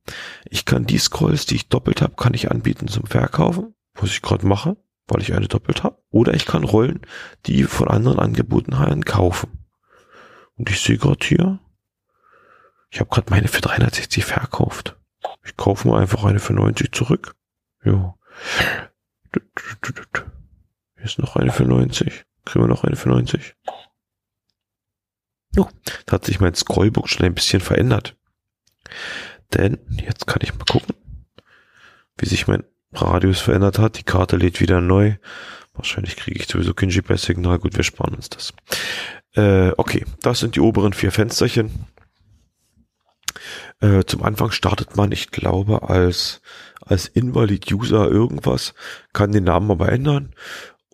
Ich 0.48 0.65
kann 0.65 0.86
die 0.86 1.00
Scrolls, 1.00 1.48
die 1.48 1.55
ich 1.55 1.69
doppelt 1.69 2.01
habe, 2.01 2.15
kann 2.15 2.36
ich 2.36 2.51
anbieten 2.51 2.88
zum 2.88 3.05
Verkaufen, 3.07 3.74
was 3.95 4.12
ich 4.12 4.22
gerade 4.22 4.45
mache, 4.45 4.77
weil 5.07 5.22
ich 5.22 5.34
eine 5.34 5.48
doppelt 5.48 5.84
habe. 5.84 5.98
Oder 6.12 6.36
ich 6.36 6.45
kann 6.45 6.63
Rollen, 6.63 7.01
die 7.48 7.63
von 7.63 7.88
anderen 7.88 8.19
angeboten 8.19 8.77
haben, 8.77 9.03
kaufen. 9.03 9.64
Und 10.57 10.69
ich 10.69 10.79
sehe 10.81 10.97
gerade 10.97 11.25
hier, 11.25 11.59
ich 12.89 13.00
habe 13.00 13.09
gerade 13.09 13.29
meine 13.29 13.47
für 13.47 13.62
360 13.62 14.24
verkauft. 14.24 14.95
Ich 15.43 15.57
kaufe 15.57 15.88
mir 15.88 15.97
einfach 15.97 16.24
eine 16.24 16.39
für 16.39 16.53
90 16.53 16.91
zurück. 16.91 17.35
Jo. 17.83 18.17
Hier 19.33 19.41
ist 21.03 21.19
noch 21.19 21.35
eine 21.35 21.51
für 21.51 21.65
90. 21.65 22.25
Kriegen 22.45 22.63
wir 22.63 22.69
noch 22.69 22.83
eine 22.83 22.95
für 22.95 23.09
90. 23.09 23.55
Jo, 25.55 25.69
da 26.05 26.13
hat 26.13 26.25
sich 26.25 26.39
mein 26.39 26.55
Scrollbook 26.55 27.09
schon 27.09 27.25
ein 27.25 27.33
bisschen 27.33 27.62
verändert. 27.62 28.15
Denn, 29.53 29.79
jetzt 29.89 30.27
kann 30.27 30.41
ich 30.41 30.53
mal 30.53 30.65
gucken, 30.65 30.95
wie 32.17 32.27
sich 32.27 32.47
mein 32.47 32.63
Radius 32.93 33.39
verändert 33.41 33.79
hat. 33.79 33.97
Die 33.97 34.03
Karte 34.03 34.38
lädt 34.38 34.59
wieder 34.59 34.81
neu. 34.81 35.15
Wahrscheinlich 35.74 36.15
kriege 36.15 36.39
ich 36.39 36.47
sowieso 36.47 36.74
kein 36.74 36.89
GPS-Signal. 36.89 37.59
Gut, 37.59 37.75
wir 37.75 37.83
sparen 37.83 38.15
uns 38.15 38.29
das. 38.29 38.53
Äh, 39.36 39.72
okay, 39.77 40.06
das 40.22 40.39
sind 40.39 40.56
die 40.56 40.62
oberen 40.62 40.94
vier 40.94 41.12
Fensterchen. 41.12 41.86
Äh, 43.82 44.04
zum 44.06 44.24
Anfang 44.24 44.51
startet 44.51 44.96
man, 44.96 45.12
ich 45.12 45.32
glaube, 45.32 45.89
als, 45.89 46.42
als 46.82 47.08
Invalid-User 47.08 48.10
irgendwas, 48.10 48.74
kann 49.13 49.34
den 49.34 49.44
Namen 49.44 49.72
aber 49.72 49.92
ändern. 49.92 50.34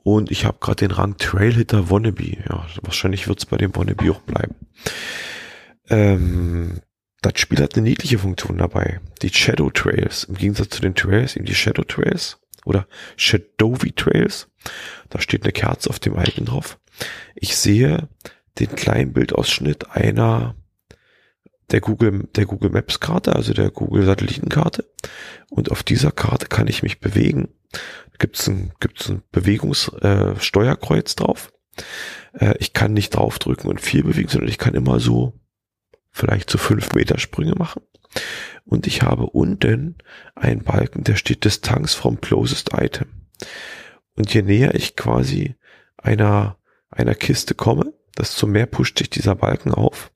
Und 0.04 0.32
ich 0.32 0.46
habe 0.46 0.58
gerade 0.60 0.88
den 0.88 0.92
Rang 0.92 1.18
Trailhitter 1.18 1.92
Wannabe. 1.92 2.38
Ja, 2.50 2.66
wahrscheinlich 2.82 3.28
wird 3.28 3.40
es 3.40 3.46
bei 3.46 3.58
dem 3.58 3.76
Wannabe 3.76 4.12
auch 4.12 4.22
bleiben. 4.22 4.56
Ähm, 5.90 6.82
das 7.22 7.34
Spiel 7.36 7.62
hat 7.62 7.76
eine 7.76 7.84
niedliche 7.84 8.18
Funktion 8.18 8.58
dabei. 8.58 9.00
Die 9.22 9.30
Shadow 9.30 9.70
Trails. 9.70 10.24
Im 10.24 10.36
Gegensatz 10.36 10.70
zu 10.70 10.82
den 10.82 10.96
Trails, 10.96 11.36
eben 11.36 11.46
die 11.46 11.54
Shadow 11.54 11.84
Trails 11.84 12.41
oder 12.66 12.88
Shadowy 13.16 13.92
Trails. 13.94 14.50
Da 15.10 15.20
steht 15.20 15.44
eine 15.44 15.52
Kerze 15.52 15.90
auf 15.90 16.00
dem 16.00 16.18
Icon 16.18 16.46
drauf. 16.46 16.80
Ich 17.36 17.58
sehe 17.58 18.10
den 18.60 18.76
kleinen 18.76 19.14
Bildausschnitt 19.14 19.92
einer 19.92 20.56
der 21.72 21.82
Google, 21.82 22.28
der 22.36 22.46
Google 22.46 22.70
Maps 22.70 23.00
Karte, 23.00 23.36
also 23.36 23.54
der 23.54 23.72
Google 23.72 24.06
Satellitenkarte. 24.06 24.86
Und 25.50 25.72
auf 25.72 25.84
dieser 25.84 26.12
Karte 26.12 26.48
kann 26.48 26.68
ich 26.68 26.84
mich 26.84 27.00
bewegen. 27.00 27.50
Gibt 28.20 28.38
es 28.38 28.48
ein, 28.48 28.74
gibt's 28.80 29.10
ein 29.10 29.24
Bewegungssteuerkreuz 29.32 31.14
äh, 31.14 31.16
drauf. 31.16 31.52
Äh, 32.34 32.56
ich 32.60 32.74
kann 32.74 32.94
nicht 32.94 33.16
draufdrücken 33.16 33.70
und 33.70 33.82
viel 33.82 34.04
bewegen, 34.04 34.30
sondern 34.30 34.50
ich 34.50 34.58
kann 34.58 34.76
immer 34.76 35.00
so 35.00 35.34
vielleicht 36.12 36.50
so 36.50 36.58
fünf 36.58 36.94
Meter 36.94 37.18
Sprünge 37.18 37.56
machen. 37.56 37.82
Und 38.72 38.88
ich 38.88 39.02
habe 39.02 39.26
unten 39.26 39.98
einen 40.34 40.64
Balken, 40.64 41.04
der 41.04 41.18
steht 41.18 41.44
Distanz 41.44 41.94
vom 41.94 42.22
closest 42.22 42.70
item. 42.74 43.10
Und 44.16 44.34
je 44.34 44.44
näher 44.44 44.74
ich 44.76 44.96
quasi 44.96 45.56
einer, 45.98 46.58
einer 46.90 47.14
Kiste 47.14 47.54
komme, 47.54 47.94
desto 48.18 48.48
mehr 48.48 48.68
pusht 48.68 49.00
sich 49.00 49.10
dieser 49.10 49.36
Balken 49.36 49.74
auf. 49.74 50.14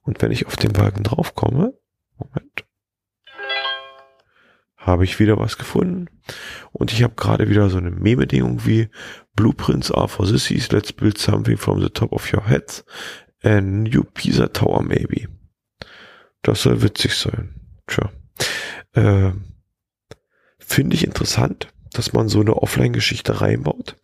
Und 0.00 0.22
wenn 0.22 0.32
ich 0.32 0.46
auf 0.46 0.56
den 0.56 0.72
Balken 0.72 1.02
draufkomme, 1.02 1.74
Moment, 2.16 2.64
habe 4.78 5.04
ich 5.04 5.20
wieder 5.20 5.38
was 5.38 5.58
gefunden. 5.58 6.08
Und 6.72 6.94
ich 6.94 7.02
habe 7.02 7.14
gerade 7.14 7.50
wieder 7.50 7.68
so 7.68 7.76
eine 7.76 7.90
Meme-Bedingung 7.90 8.64
wie 8.64 8.88
Blueprints 9.36 9.92
are 9.92 10.08
for 10.08 10.26
sissies, 10.26 10.72
let's 10.72 10.94
build 10.94 11.18
something 11.18 11.58
from 11.58 11.82
the 11.82 11.90
top 11.90 12.10
of 12.12 12.32
your 12.32 12.46
heads. 12.46 12.86
A 13.42 13.60
new 13.60 14.02
Pisa 14.02 14.48
Tower 14.48 14.82
maybe. 14.82 15.28
Das 16.40 16.62
soll 16.62 16.80
witzig 16.80 17.12
sein. 17.12 17.61
Tja. 17.86 18.10
Äh, 18.92 19.32
Finde 20.58 20.96
ich 20.96 21.04
interessant 21.04 21.72
dass 21.92 22.12
man 22.12 22.28
so 22.28 22.40
eine 22.40 22.56
Offline-Geschichte 22.56 23.40
reinbaut. 23.40 23.96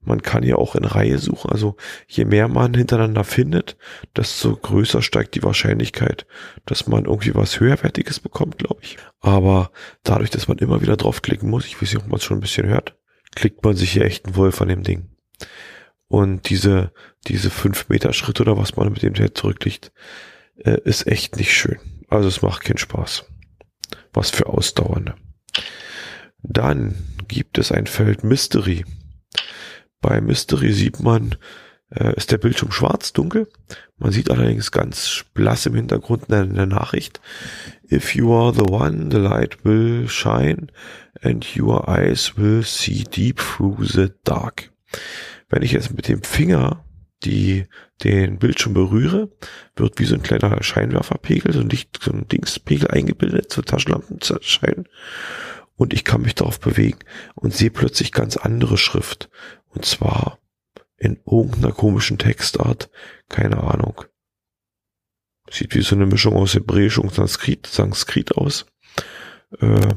Man 0.00 0.22
kann 0.22 0.42
ja 0.42 0.56
auch 0.56 0.74
in 0.74 0.84
Reihe 0.84 1.18
suchen. 1.18 1.50
Also 1.50 1.76
je 2.08 2.24
mehr 2.24 2.48
man 2.48 2.74
hintereinander 2.74 3.24
findet, 3.24 3.76
desto 4.16 4.56
größer 4.56 5.02
steigt 5.02 5.34
die 5.34 5.42
Wahrscheinlichkeit, 5.42 6.26
dass 6.66 6.86
man 6.86 7.04
irgendwie 7.04 7.34
was 7.34 7.60
höherwertiges 7.60 8.20
bekommt, 8.20 8.58
glaube 8.58 8.80
ich. 8.82 8.96
Aber 9.20 9.70
dadurch, 10.02 10.30
dass 10.30 10.48
man 10.48 10.58
immer 10.58 10.80
wieder 10.80 10.96
draufklicken 10.96 11.48
muss, 11.48 11.66
ich 11.66 11.80
weiß 11.80 11.92
nicht, 11.92 12.02
ob 12.02 12.08
man 12.08 12.18
es 12.18 12.24
schon 12.24 12.38
ein 12.38 12.42
bisschen 12.42 12.66
hört, 12.66 12.96
klickt 13.34 13.62
man 13.64 13.76
sich 13.76 13.92
hier 13.92 14.04
echt 14.04 14.26
einen 14.26 14.36
Wolf 14.36 14.60
an 14.62 14.68
dem 14.68 14.82
Ding. 14.82 15.10
Und 16.08 16.48
diese, 16.48 16.92
diese 17.26 17.50
fünf 17.50 17.88
Meter 17.88 18.12
Schritt 18.12 18.40
oder 18.40 18.56
was 18.56 18.76
man 18.76 18.90
mit 18.92 19.02
dem 19.02 19.14
Head 19.14 19.36
zurückliegt, 19.36 19.92
äh, 20.56 20.78
ist 20.84 21.06
echt 21.06 21.36
nicht 21.36 21.52
schön. 21.52 21.78
Also 22.08 22.28
es 22.28 22.42
macht 22.42 22.64
keinen 22.64 22.78
Spaß. 22.78 23.24
Was 24.12 24.30
für 24.30 24.46
Ausdauernde. 24.46 25.14
Dann 26.42 26.94
gibt 27.26 27.58
es 27.58 27.72
ein 27.72 27.86
Feld 27.86 28.22
Mystery. 28.22 28.84
Bei 30.00 30.20
Mystery 30.20 30.72
sieht 30.72 31.00
man, 31.00 31.36
äh, 31.90 32.14
ist 32.16 32.30
der 32.30 32.38
Bildschirm 32.38 32.70
schwarz-dunkel. 32.70 33.48
Man 33.96 34.12
sieht 34.12 34.30
allerdings 34.30 34.70
ganz 34.70 35.24
blass 35.32 35.66
im 35.66 35.74
Hintergrund 35.74 36.28
in 36.28 36.54
der 36.54 36.66
Nachricht. 36.66 37.20
If 37.90 38.14
you 38.14 38.32
are 38.32 38.52
the 38.52 38.70
one, 38.70 39.10
the 39.10 39.18
light 39.18 39.64
will 39.64 40.08
shine 40.08 40.68
and 41.22 41.56
your 41.56 41.88
eyes 41.88 42.36
will 42.36 42.62
see 42.62 43.04
deep 43.04 43.38
through 43.38 43.84
the 43.84 44.10
dark. 44.24 44.70
Wenn 45.48 45.62
ich 45.62 45.72
jetzt 45.72 45.94
mit 45.94 46.08
dem 46.08 46.22
Finger 46.22 46.84
die 47.24 47.66
den 48.02 48.38
Bildschirm 48.38 48.74
berühre, 48.74 49.30
wird 49.76 49.98
wie 49.98 50.04
so 50.04 50.14
ein 50.14 50.22
kleiner 50.22 50.62
Scheinwerferpegel, 50.62 51.52
so 51.52 51.60
ein 51.60 51.68
Licht, 51.68 51.98
so 52.02 52.12
ein 52.12 52.28
Dingspegel 52.28 52.88
eingebildet, 52.88 53.52
so 53.52 53.62
Taschenlampenschein 53.62 54.86
und 55.76 55.92
ich 55.92 56.04
kann 56.04 56.22
mich 56.22 56.34
darauf 56.34 56.60
bewegen 56.60 56.98
und 57.34 57.54
sehe 57.54 57.70
plötzlich 57.70 58.12
ganz 58.12 58.36
andere 58.36 58.78
Schrift. 58.78 59.28
Und 59.68 59.84
zwar 59.84 60.38
in 60.96 61.20
irgendeiner 61.26 61.72
komischen 61.72 62.18
Textart, 62.18 62.90
keine 63.28 63.62
Ahnung. 63.62 64.02
Sieht 65.50 65.74
wie 65.74 65.82
so 65.82 65.94
eine 65.94 66.06
Mischung 66.06 66.34
aus 66.34 66.54
Hebräisch 66.54 66.98
und 66.98 67.12
Sanskrit, 67.12 67.66
Sanskrit 67.66 68.36
aus. 68.36 68.66
Äh, 69.60 69.94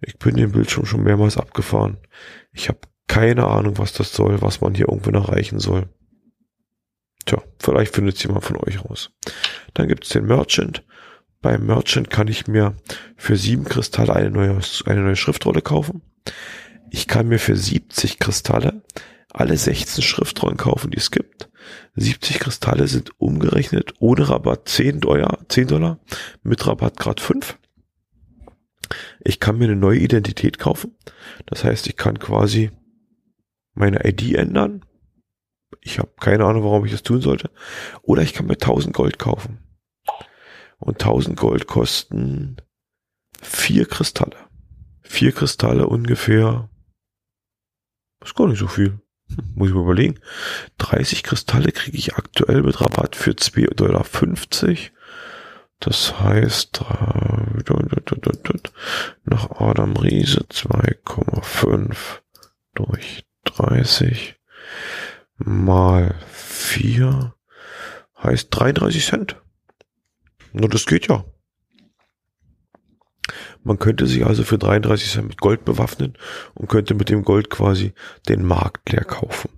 ich 0.00 0.18
bin 0.18 0.36
den 0.36 0.52
Bildschirm 0.52 0.84
schon 0.84 1.02
mehrmals 1.02 1.38
abgefahren. 1.38 1.98
Ich 2.52 2.68
habe 2.68 2.78
keine 3.08 3.46
Ahnung, 3.46 3.78
was 3.78 3.94
das 3.94 4.12
soll, 4.12 4.42
was 4.42 4.60
man 4.60 4.74
hier 4.74 4.88
irgendwo 4.88 5.10
erreichen 5.10 5.58
soll. 5.58 5.88
Tja, 7.26 7.42
vielleicht 7.58 7.94
findet 7.94 8.22
jemand 8.22 8.44
von 8.44 8.56
euch 8.56 8.84
raus. 8.84 9.10
Dann 9.72 9.88
gibt 9.88 10.04
es 10.04 10.10
den 10.10 10.26
Merchant. 10.26 10.84
Beim 11.40 11.66
Merchant 11.66 12.10
kann 12.10 12.28
ich 12.28 12.46
mir 12.46 12.74
für 13.16 13.36
sieben 13.36 13.64
Kristalle 13.64 14.14
eine 14.14 14.30
neue, 14.30 14.58
eine 14.86 15.00
neue 15.00 15.16
Schriftrolle 15.16 15.62
kaufen. 15.62 16.02
Ich 16.90 17.06
kann 17.06 17.28
mir 17.28 17.38
für 17.38 17.56
70 17.56 18.18
Kristalle 18.18 18.82
alle 19.30 19.56
16 19.56 20.02
Schriftrollen 20.02 20.56
kaufen, 20.56 20.90
die 20.90 20.98
es 20.98 21.10
gibt. 21.10 21.50
70 21.96 22.38
Kristalle 22.38 22.86
sind 22.86 23.10
umgerechnet 23.20 23.94
ohne 23.98 24.28
Rabatt 24.28 24.68
10 24.68 25.00
Dollar, 25.00 25.38
10 25.48 25.66
Dollar 25.68 25.98
mit 26.42 26.66
Rabatt 26.66 26.96
Grad 26.98 27.20
5. 27.20 27.58
Ich 29.24 29.40
kann 29.40 29.58
mir 29.58 29.64
eine 29.64 29.76
neue 29.76 29.98
Identität 29.98 30.58
kaufen. 30.58 30.96
Das 31.46 31.64
heißt, 31.64 31.86
ich 31.88 31.96
kann 31.96 32.18
quasi 32.18 32.70
meine 33.74 34.06
ID 34.06 34.34
ändern. 34.34 34.84
Ich 35.84 35.98
habe 35.98 36.10
keine 36.18 36.46
Ahnung, 36.46 36.64
warum 36.64 36.84
ich 36.86 36.92
das 36.92 37.02
tun 37.02 37.20
sollte. 37.20 37.50
Oder 38.02 38.22
ich 38.22 38.32
kann 38.32 38.46
mir 38.46 38.54
1000 38.54 38.94
Gold 38.94 39.18
kaufen. 39.18 39.58
Und 40.78 41.00
1000 41.00 41.38
Gold 41.38 41.66
kosten 41.66 42.56
vier 43.42 43.84
Kristalle. 43.84 44.36
Vier 45.02 45.32
Kristalle 45.32 45.86
ungefähr. 45.86 46.70
ist 48.24 48.34
gar 48.34 48.48
nicht 48.48 48.58
so 48.58 48.66
viel. 48.66 48.98
Hm, 49.28 49.52
muss 49.54 49.68
ich 49.68 49.74
mal 49.74 49.82
überlegen. 49.82 50.20
30 50.78 51.22
Kristalle 51.22 51.70
kriege 51.70 51.98
ich 51.98 52.14
aktuell 52.14 52.62
mit 52.62 52.80
Rabatt 52.80 53.14
für 53.14 53.32
2,50 53.32 53.74
Dollar. 53.74 54.06
Das 55.80 56.18
heißt, 56.18 56.80
nach 59.24 59.50
Adam 59.50 59.96
Riese 59.98 60.46
2,5 60.50 61.96
durch 62.74 63.26
30 63.44 64.36
mal 65.36 66.14
4 66.30 67.34
heißt 68.22 68.48
33 68.50 69.04
Cent. 69.04 69.42
Na, 70.52 70.68
das 70.68 70.86
geht 70.86 71.08
ja. 71.08 71.24
Man 73.62 73.78
könnte 73.78 74.06
sich 74.06 74.26
also 74.26 74.44
für 74.44 74.58
33 74.58 75.10
Cent 75.10 75.28
mit 75.28 75.40
Gold 75.40 75.64
bewaffnen 75.64 76.18
und 76.54 76.68
könnte 76.68 76.94
mit 76.94 77.08
dem 77.08 77.24
Gold 77.24 77.48
quasi 77.48 77.94
den 78.28 78.44
Markt 78.44 78.92
leer 78.92 79.04
kaufen. 79.04 79.50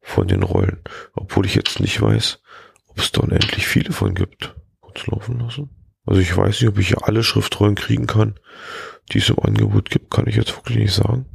Von 0.00 0.28
den 0.28 0.42
Rollen. 0.42 0.82
Obwohl 1.12 1.44
ich 1.44 1.54
jetzt 1.54 1.80
nicht 1.80 2.00
weiß, 2.00 2.40
ob 2.86 2.98
es 2.98 3.12
da 3.12 3.20
unendlich 3.20 3.66
viele 3.66 3.92
von 3.92 4.14
gibt. 4.14 4.54
Kurz 4.80 5.06
laufen 5.06 5.40
lassen. 5.40 5.70
Also 6.06 6.20
ich 6.20 6.34
weiß 6.34 6.60
nicht, 6.60 6.70
ob 6.70 6.78
ich 6.78 6.88
hier 6.88 7.06
alle 7.06 7.22
Schriftrollen 7.22 7.74
kriegen 7.74 8.06
kann, 8.06 8.38
die 9.12 9.18
es 9.18 9.28
im 9.28 9.38
Angebot 9.38 9.90
gibt, 9.90 10.10
kann 10.10 10.26
ich 10.26 10.36
jetzt 10.36 10.56
wirklich 10.56 10.78
nicht 10.78 10.94
sagen. 10.94 11.26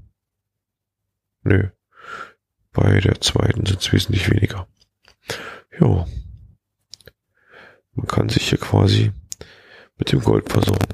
Nö. 1.43 1.69
Bei 2.75 2.99
der 2.99 3.21
zweiten 3.21 3.65
sind 3.65 3.81
es 3.81 3.93
wesentlich 3.93 4.29
weniger. 4.29 4.67
Jo. 5.79 6.05
Man 7.93 8.05
kann 8.05 8.27
sich 8.27 8.49
hier 8.49 8.57
quasi 8.57 9.13
mit 9.97 10.11
dem 10.11 10.19
Gold 10.19 10.51
versorgen. 10.51 10.93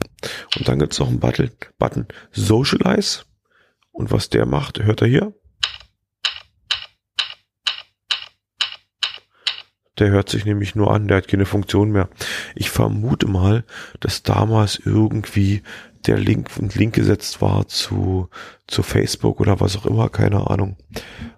Und 0.56 0.68
dann 0.68 0.78
gibt 0.78 0.94
es 0.94 1.00
noch 1.00 1.08
einen 1.08 1.20
Button, 1.20 1.50
Button 1.80 2.08
Socialize. 2.32 3.24
Und 3.92 4.12
was 4.12 4.30
der 4.30 4.46
macht, 4.46 4.80
hört 4.84 5.02
er 5.02 5.08
hier. 5.08 5.34
Der 9.98 10.12
hört 10.12 10.30
sich 10.30 10.46
nämlich 10.46 10.76
nur 10.76 10.94
an, 10.94 11.08
der 11.08 11.18
hat 11.18 11.28
keine 11.28 11.46
Funktion 11.46 11.92
mehr. 11.92 12.10
Ich 12.54 12.70
vermute 12.70 13.28
mal, 13.28 13.66
dass 14.00 14.22
damals 14.22 14.78
irgendwie 14.78 15.64
der 16.08 16.17
Link, 16.17 16.50
ein 16.58 16.70
Link 16.70 16.96
gesetzt 16.96 17.41
war 17.41 17.67
zu, 17.67 18.29
zu 18.67 18.84
Facebook 18.84 19.39
oder 19.39 19.60
was 19.60 19.77
auch 19.77 19.86
immer, 19.86 20.10
keine 20.10 20.50
Ahnung. 20.50 20.77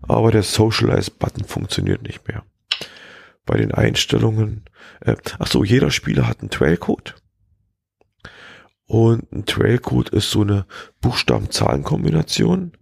Aber 0.02 0.32
der 0.32 0.44
Socialize-Button 0.44 1.46
funktioniert 1.46 2.04
nicht 2.04 2.28
mehr. 2.28 2.44
Bei 3.46 3.58
den 3.58 3.74
Einstellungen, 3.74 4.64
äh, 5.02 5.16
ach 5.40 5.48
so, 5.48 5.64
jeder 5.64 5.92
Spieler 5.92 6.28
hat 6.28 6.40
einen 6.42 6.50
Trailcode. 6.50 7.16
Und 8.86 9.32
ein 9.32 9.46
Trailcode 9.46 10.10
ist 10.10 10.32
so 10.32 10.42
eine 10.42 10.66
Buchstaben-Zahlen-Kombination, 11.02 12.74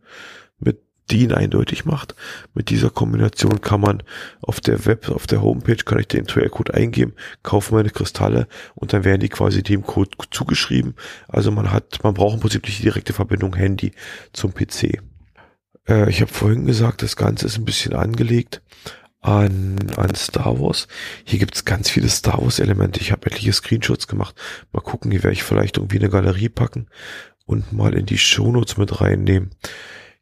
mit 0.59 0.83
die 1.11 1.23
ihn 1.23 1.33
eindeutig 1.33 1.85
macht. 1.85 2.15
Mit 2.53 2.69
dieser 2.69 2.89
Kombination 2.89 3.61
kann 3.61 3.81
man 3.81 4.03
auf 4.41 4.61
der 4.61 4.85
Web, 4.85 5.09
auf 5.09 5.27
der 5.27 5.41
Homepage 5.41 5.75
kann 5.75 5.99
ich 5.99 6.07
den 6.07 6.25
Trailcode 6.25 6.73
eingeben, 6.73 7.13
kaufe 7.43 7.75
meine 7.75 7.89
Kristalle 7.89 8.47
und 8.75 8.93
dann 8.93 9.03
werden 9.03 9.21
die 9.21 9.29
quasi 9.29 9.61
dem 9.61 9.83
Code 9.83 10.11
zugeschrieben. 10.31 10.95
Also 11.27 11.51
man 11.51 11.71
hat, 11.71 12.03
man 12.03 12.13
braucht 12.13 12.35
im 12.35 12.39
Prinzip 12.39 12.65
nicht 12.65 12.79
die 12.79 12.83
direkte 12.83 13.13
Verbindung 13.13 13.55
Handy 13.55 13.91
zum 14.33 14.53
PC. 14.53 15.01
Äh, 15.87 16.09
ich 16.09 16.21
habe 16.21 16.31
vorhin 16.31 16.65
gesagt, 16.65 17.01
das 17.01 17.15
Ganze 17.15 17.45
ist 17.45 17.57
ein 17.57 17.65
bisschen 17.65 17.93
angelegt 17.93 18.61
an, 19.21 19.77
an 19.97 20.15
Star 20.15 20.59
Wars. 20.59 20.87
Hier 21.25 21.39
gibt's 21.39 21.65
ganz 21.65 21.89
viele 21.89 22.09
Star 22.09 22.41
Wars 22.41 22.59
Elemente. 22.59 23.01
Ich 23.01 23.11
habe 23.11 23.27
etliche 23.27 23.53
Screenshots 23.53 24.07
gemacht. 24.07 24.35
Mal 24.71 24.81
gucken, 24.81 25.11
die 25.11 25.23
werde 25.23 25.33
ich 25.33 25.43
vielleicht 25.43 25.77
irgendwie 25.77 25.97
in 25.97 26.03
eine 26.03 26.11
Galerie 26.11 26.49
packen 26.49 26.87
und 27.45 27.73
mal 27.73 27.93
in 27.93 28.05
die 28.05 28.17
Shownotes 28.17 28.77
mit 28.77 29.01
reinnehmen. 29.01 29.51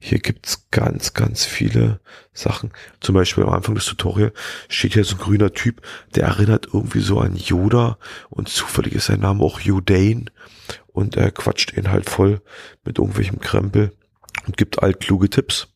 Hier 0.01 0.19
gibt's 0.19 0.67
ganz, 0.71 1.13
ganz 1.13 1.43
viele 1.43 1.99
Sachen. 2.31 2.71
Zum 3.01 3.15
Beispiel 3.15 3.43
am 3.43 3.49
Anfang 3.49 3.75
des 3.75 3.85
Tutorials 3.85 4.33
steht 4.69 4.93
hier 4.93 5.03
so 5.03 5.15
ein 5.15 5.21
grüner 5.21 5.53
Typ, 5.53 5.81
der 6.15 6.23
erinnert 6.23 6.67
irgendwie 6.73 7.01
so 7.01 7.19
an 7.19 7.35
Yoda 7.35 7.97
und 8.29 8.47
zufällig 8.47 8.93
ist 8.93 9.07
sein 9.07 9.19
Name 9.19 9.43
auch 9.43 9.59
Yodane 9.59 10.25
und 10.87 11.17
er 11.17 11.31
quatscht 11.31 11.75
ihn 11.75 11.91
halt 11.91 12.09
voll 12.09 12.41
mit 12.85 12.97
irgendwelchem 12.97 13.39
Krempel 13.39 13.91
und 14.47 14.55
gibt 14.55 14.81
altkluge 14.81 15.29
Tipps. 15.29 15.67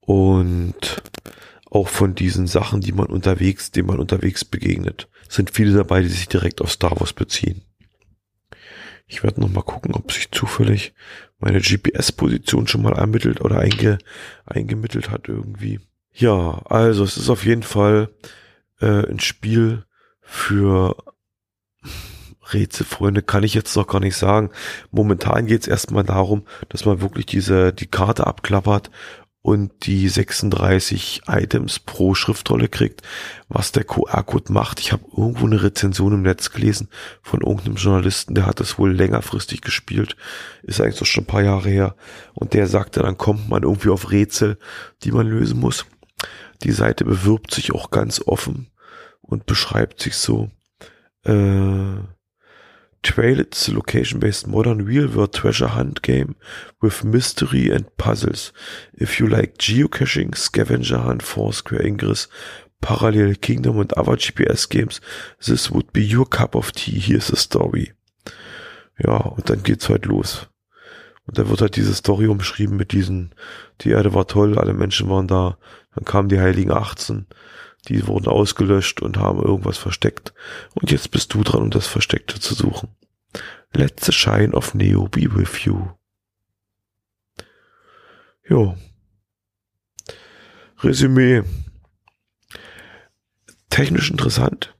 Und 0.00 1.02
auch 1.70 1.88
von 1.88 2.14
diesen 2.14 2.46
Sachen, 2.46 2.80
die 2.80 2.92
man 2.92 3.06
unterwegs, 3.06 3.70
denen 3.70 3.88
man 3.88 3.98
unterwegs 3.98 4.44
begegnet, 4.44 5.08
sind 5.28 5.50
viele 5.50 5.74
dabei, 5.74 6.02
die 6.02 6.08
sich 6.08 6.28
direkt 6.28 6.62
auf 6.62 6.72
Star 6.72 6.98
Wars 7.00 7.12
beziehen. 7.12 7.62
Ich 9.06 9.22
werde 9.22 9.40
noch 9.40 9.50
mal 9.50 9.62
gucken, 9.62 9.94
ob 9.94 10.12
sich 10.12 10.30
zufällig 10.30 10.94
meine 11.44 11.60
GPS-Position 11.60 12.66
schon 12.66 12.80
mal 12.80 12.94
ermittelt 12.94 13.42
oder 13.42 13.58
einge, 13.58 13.98
eingemittelt 14.46 15.10
hat 15.10 15.28
irgendwie. 15.28 15.78
Ja, 16.10 16.62
also 16.64 17.04
es 17.04 17.18
ist 17.18 17.28
auf 17.28 17.44
jeden 17.44 17.62
Fall 17.62 18.08
äh, 18.80 19.06
ein 19.06 19.20
Spiel 19.20 19.84
für 20.22 20.96
Rätselfreunde, 22.50 23.20
kann 23.20 23.42
ich 23.42 23.52
jetzt 23.52 23.76
noch 23.76 23.86
gar 23.86 24.00
nicht 24.00 24.16
sagen. 24.16 24.52
Momentan 24.90 25.44
geht 25.44 25.60
es 25.60 25.68
erstmal 25.68 26.04
darum, 26.04 26.46
dass 26.70 26.86
man 26.86 27.02
wirklich 27.02 27.26
diese 27.26 27.74
die 27.74 27.88
Karte 27.88 28.26
abklappert 28.26 28.90
und 29.44 29.84
die 29.84 30.08
36 30.08 31.24
Items 31.28 31.78
pro 31.78 32.14
Schriftrolle 32.14 32.66
kriegt, 32.66 33.02
was 33.50 33.72
der 33.72 33.84
QR-Code 33.84 34.50
macht. 34.50 34.80
Ich 34.80 34.90
habe 34.90 35.04
irgendwo 35.14 35.44
eine 35.44 35.62
Rezension 35.62 36.14
im 36.14 36.22
Netz 36.22 36.50
gelesen 36.50 36.88
von 37.20 37.42
irgendeinem 37.42 37.74
Journalisten, 37.74 38.34
der 38.34 38.46
hat 38.46 38.58
das 38.60 38.78
wohl 38.78 38.90
längerfristig 38.90 39.60
gespielt, 39.60 40.16
ist 40.62 40.80
eigentlich 40.80 40.96
so 40.96 41.04
schon 41.04 41.24
ein 41.24 41.26
paar 41.26 41.42
Jahre 41.42 41.68
her 41.68 41.94
und 42.32 42.54
der 42.54 42.66
sagte, 42.66 43.02
dann 43.02 43.18
kommt 43.18 43.50
man 43.50 43.64
irgendwie 43.64 43.90
auf 43.90 44.10
Rätsel, 44.10 44.56
die 45.02 45.12
man 45.12 45.26
lösen 45.26 45.60
muss. 45.60 45.84
Die 46.62 46.72
Seite 46.72 47.04
bewirbt 47.04 47.52
sich 47.52 47.74
auch 47.74 47.90
ganz 47.90 48.22
offen 48.24 48.70
und 49.20 49.44
beschreibt 49.44 50.00
sich 50.00 50.16
so. 50.16 50.50
Äh, 51.22 51.98
Trail, 53.04 53.38
it's 53.38 53.68
a 53.68 53.74
location-based 53.74 54.46
modern 54.48 54.84
real-world 54.84 55.32
treasure 55.32 55.68
hunt 55.68 56.02
game 56.02 56.34
with 56.82 57.04
mystery 57.04 57.70
and 57.70 57.96
puzzles. 57.96 58.52
If 58.94 59.20
you 59.20 59.28
like 59.28 59.58
geocaching, 59.58 60.34
scavenger 60.34 60.98
hunt, 60.98 61.22
Foursquare, 61.22 61.86
Ingress, 61.86 62.26
Parallel 62.80 63.34
Kingdom 63.36 63.78
and 63.78 63.92
other 63.92 64.16
GPS 64.16 64.68
games, 64.68 65.00
this 65.46 65.70
would 65.70 65.92
be 65.92 66.02
your 66.02 66.26
cup 66.26 66.56
of 66.56 66.72
tea. 66.72 66.98
Here's 66.98 67.28
the 67.28 67.36
story. 67.36 67.92
Ja, 68.98 69.16
und 69.16 69.48
dann 69.48 69.62
geht's 69.62 69.88
halt 69.88 70.06
los. 70.06 70.48
Und 71.26 71.38
da 71.38 71.48
wird 71.48 71.60
halt 71.60 71.76
diese 71.76 71.94
Story 71.94 72.26
umschrieben 72.26 72.76
mit 72.76 72.92
diesen, 72.92 73.34
die 73.80 73.90
Erde 73.90 74.14
war 74.14 74.26
toll, 74.26 74.58
alle 74.58 74.74
Menschen 74.74 75.08
waren 75.08 75.28
da, 75.28 75.58
dann 75.94 76.04
kamen 76.04 76.28
die 76.28 76.38
Heiligen 76.38 76.72
18, 76.72 77.26
die 77.88 78.06
wurden 78.06 78.28
ausgelöscht 78.28 79.02
und 79.02 79.18
haben 79.18 79.42
irgendwas 79.42 79.78
versteckt. 79.78 80.34
Und 80.74 80.90
jetzt 80.90 81.10
bist 81.10 81.34
du 81.34 81.42
dran, 81.42 81.62
um 81.62 81.70
das 81.70 81.86
Versteckte 81.86 82.40
zu 82.40 82.54
suchen. 82.54 82.88
Let 83.72 84.00
the 84.00 84.12
shine 84.12 84.52
of 84.52 84.74
Neo 84.74 85.08
be 85.08 85.34
with 85.34 85.64
you. 85.64 85.88
Jo. 88.48 88.76
Resümee. 90.82 91.42
Technisch 93.70 94.10
interessant, 94.10 94.76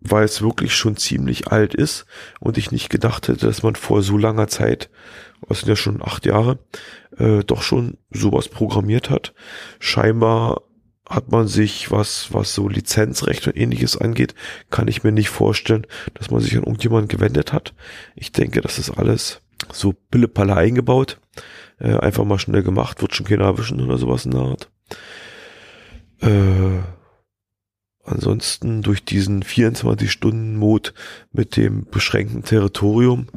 weil 0.00 0.24
es 0.24 0.42
wirklich 0.42 0.74
schon 0.74 0.98
ziemlich 0.98 1.48
alt 1.48 1.74
ist 1.74 2.04
und 2.38 2.58
ich 2.58 2.70
nicht 2.70 2.90
gedacht 2.90 3.28
hätte, 3.28 3.46
dass 3.46 3.62
man 3.62 3.76
vor 3.76 4.02
so 4.02 4.18
langer 4.18 4.48
Zeit, 4.48 4.90
was 5.40 5.60
sind 5.60 5.70
ja 5.70 5.76
schon 5.76 6.02
acht 6.02 6.26
Jahre, 6.26 6.58
äh, 7.16 7.42
doch 7.44 7.62
schon 7.62 7.96
sowas 8.10 8.48
programmiert 8.48 9.08
hat. 9.08 9.32
Scheinbar 9.78 10.64
hat 11.08 11.30
man 11.30 11.48
sich, 11.48 11.90
was, 11.90 12.32
was 12.32 12.54
so 12.54 12.68
Lizenzrecht 12.68 13.46
und 13.46 13.56
ähnliches 13.56 13.96
angeht, 13.96 14.34
kann 14.70 14.88
ich 14.88 15.04
mir 15.04 15.12
nicht 15.12 15.28
vorstellen, 15.28 15.86
dass 16.14 16.30
man 16.30 16.40
sich 16.40 16.54
an 16.56 16.62
irgendjemanden 16.62 17.08
gewendet 17.08 17.52
hat. 17.52 17.74
Ich 18.14 18.32
denke, 18.32 18.60
das 18.60 18.78
ist 18.78 18.90
alles 18.90 19.42
so 19.72 19.92
Pillepalle 19.92 20.56
eingebaut. 20.56 21.20
Äh, 21.78 21.96
einfach 21.98 22.24
mal 22.24 22.38
schnell 22.38 22.62
gemacht, 22.62 23.02
wird 23.02 23.14
schon 23.14 23.26
keiner 23.26 23.44
erwischen 23.44 23.80
oder 23.80 23.98
sowas 23.98 24.24
in 24.24 24.30
der 24.30 24.40
Art. 24.40 24.70
Äh, 26.20 26.80
ansonsten 28.04 28.82
durch 28.82 29.04
diesen 29.04 29.42
24-Stunden-Mode 29.42 30.92
mit 31.32 31.56
dem 31.56 31.84
beschränkten 31.86 32.44
Territorium, 32.44 33.28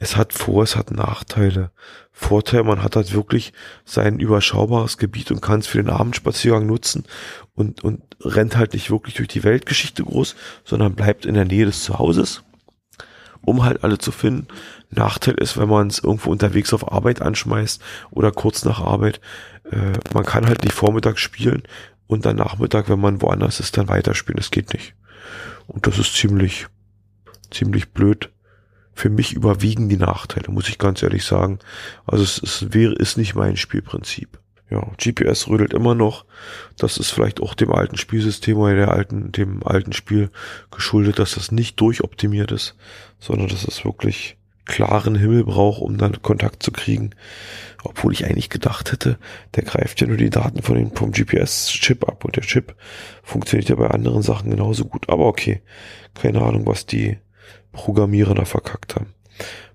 es 0.00 0.16
hat 0.16 0.32
Vor-, 0.32 0.64
es 0.64 0.76
hat 0.76 0.90
Nachteile. 0.90 1.70
Vorteil, 2.10 2.64
man 2.64 2.82
hat 2.82 2.96
halt 2.96 3.12
wirklich 3.12 3.52
sein 3.84 4.18
überschaubares 4.18 4.98
Gebiet 4.98 5.30
und 5.30 5.42
kann 5.42 5.60
es 5.60 5.66
für 5.66 5.78
den 5.78 5.90
Abendspaziergang 5.90 6.66
nutzen 6.66 7.04
und, 7.54 7.84
und 7.84 8.02
rennt 8.20 8.56
halt 8.56 8.72
nicht 8.72 8.90
wirklich 8.90 9.14
durch 9.14 9.28
die 9.28 9.44
Weltgeschichte 9.44 10.02
groß, 10.02 10.34
sondern 10.64 10.94
bleibt 10.94 11.26
in 11.26 11.34
der 11.34 11.44
Nähe 11.44 11.66
des 11.66 11.84
Zuhauses. 11.84 12.42
um 13.42 13.62
halt 13.64 13.84
alle 13.84 13.98
zu 13.98 14.12
finden. 14.12 14.48
Nachteil 14.90 15.34
ist, 15.34 15.56
wenn 15.56 15.68
man 15.68 15.88
es 15.88 15.98
irgendwo 15.98 16.30
unterwegs 16.30 16.74
auf 16.74 16.92
Arbeit 16.92 17.22
anschmeißt 17.22 17.80
oder 18.10 18.32
kurz 18.32 18.64
nach 18.64 18.80
Arbeit, 18.80 19.20
äh, 19.70 19.92
man 20.12 20.24
kann 20.24 20.46
halt 20.46 20.64
nicht 20.64 20.74
Vormittag 20.74 21.18
spielen 21.18 21.62
und 22.06 22.26
dann 22.26 22.36
Nachmittag, 22.36 22.88
wenn 22.88 23.00
man 23.00 23.22
woanders 23.22 23.60
ist, 23.60 23.76
dann 23.76 23.88
weiterspielen. 23.88 24.36
Das 24.36 24.50
geht 24.50 24.72
nicht. 24.74 24.94
Und 25.66 25.86
das 25.86 25.98
ist 25.98 26.14
ziemlich, 26.16 26.66
ziemlich 27.50 27.90
blöd. 27.92 28.30
Für 28.94 29.10
mich 29.10 29.32
überwiegen 29.32 29.88
die 29.88 29.96
Nachteile, 29.96 30.50
muss 30.50 30.68
ich 30.68 30.78
ganz 30.78 31.02
ehrlich 31.02 31.24
sagen. 31.24 31.58
Also 32.06 32.24
es, 32.24 32.42
es 32.42 32.72
wäre, 32.72 32.94
ist 32.94 33.16
nicht 33.16 33.34
mein 33.34 33.56
Spielprinzip. 33.56 34.38
Ja, 34.70 34.86
GPS 34.98 35.48
rödelt 35.48 35.74
immer 35.74 35.96
noch. 35.96 36.24
Das 36.78 36.96
ist 36.96 37.10
vielleicht 37.10 37.40
auch 37.40 37.54
dem 37.54 37.72
alten 37.72 37.96
Spielsystem 37.96 38.56
oder 38.56 38.76
der 38.76 38.92
alten, 38.92 39.32
dem 39.32 39.66
alten 39.66 39.92
Spiel 39.92 40.30
geschuldet, 40.70 41.18
dass 41.18 41.34
das 41.34 41.50
nicht 41.50 41.80
durchoptimiert 41.80 42.52
ist, 42.52 42.76
sondern 43.18 43.48
dass 43.48 43.64
es 43.64 43.84
wirklich 43.84 44.36
klaren 44.66 45.16
Himmel 45.16 45.44
braucht, 45.44 45.82
um 45.82 45.98
dann 45.98 46.22
Kontakt 46.22 46.62
zu 46.62 46.70
kriegen. 46.70 47.10
Obwohl 47.82 48.12
ich 48.12 48.24
eigentlich 48.24 48.50
gedacht 48.50 48.92
hätte, 48.92 49.18
der 49.56 49.64
greift 49.64 50.00
ja 50.00 50.06
nur 50.06 50.16
die 50.16 50.30
Daten 50.30 50.62
von 50.62 50.76
dem, 50.76 50.94
vom 50.94 51.10
GPS-Chip 51.10 52.06
ab 52.08 52.24
und 52.24 52.36
der 52.36 52.44
Chip 52.44 52.76
funktioniert 53.24 53.68
ja 53.68 53.74
bei 53.74 53.88
anderen 53.88 54.22
Sachen 54.22 54.50
genauso 54.50 54.84
gut. 54.84 55.08
Aber 55.08 55.26
okay, 55.26 55.62
keine 56.14 56.42
Ahnung, 56.42 56.66
was 56.66 56.86
die 56.86 57.18
Programmierer 57.72 58.34
da 58.34 58.44
verkackt 58.44 58.96
haben. 58.96 59.14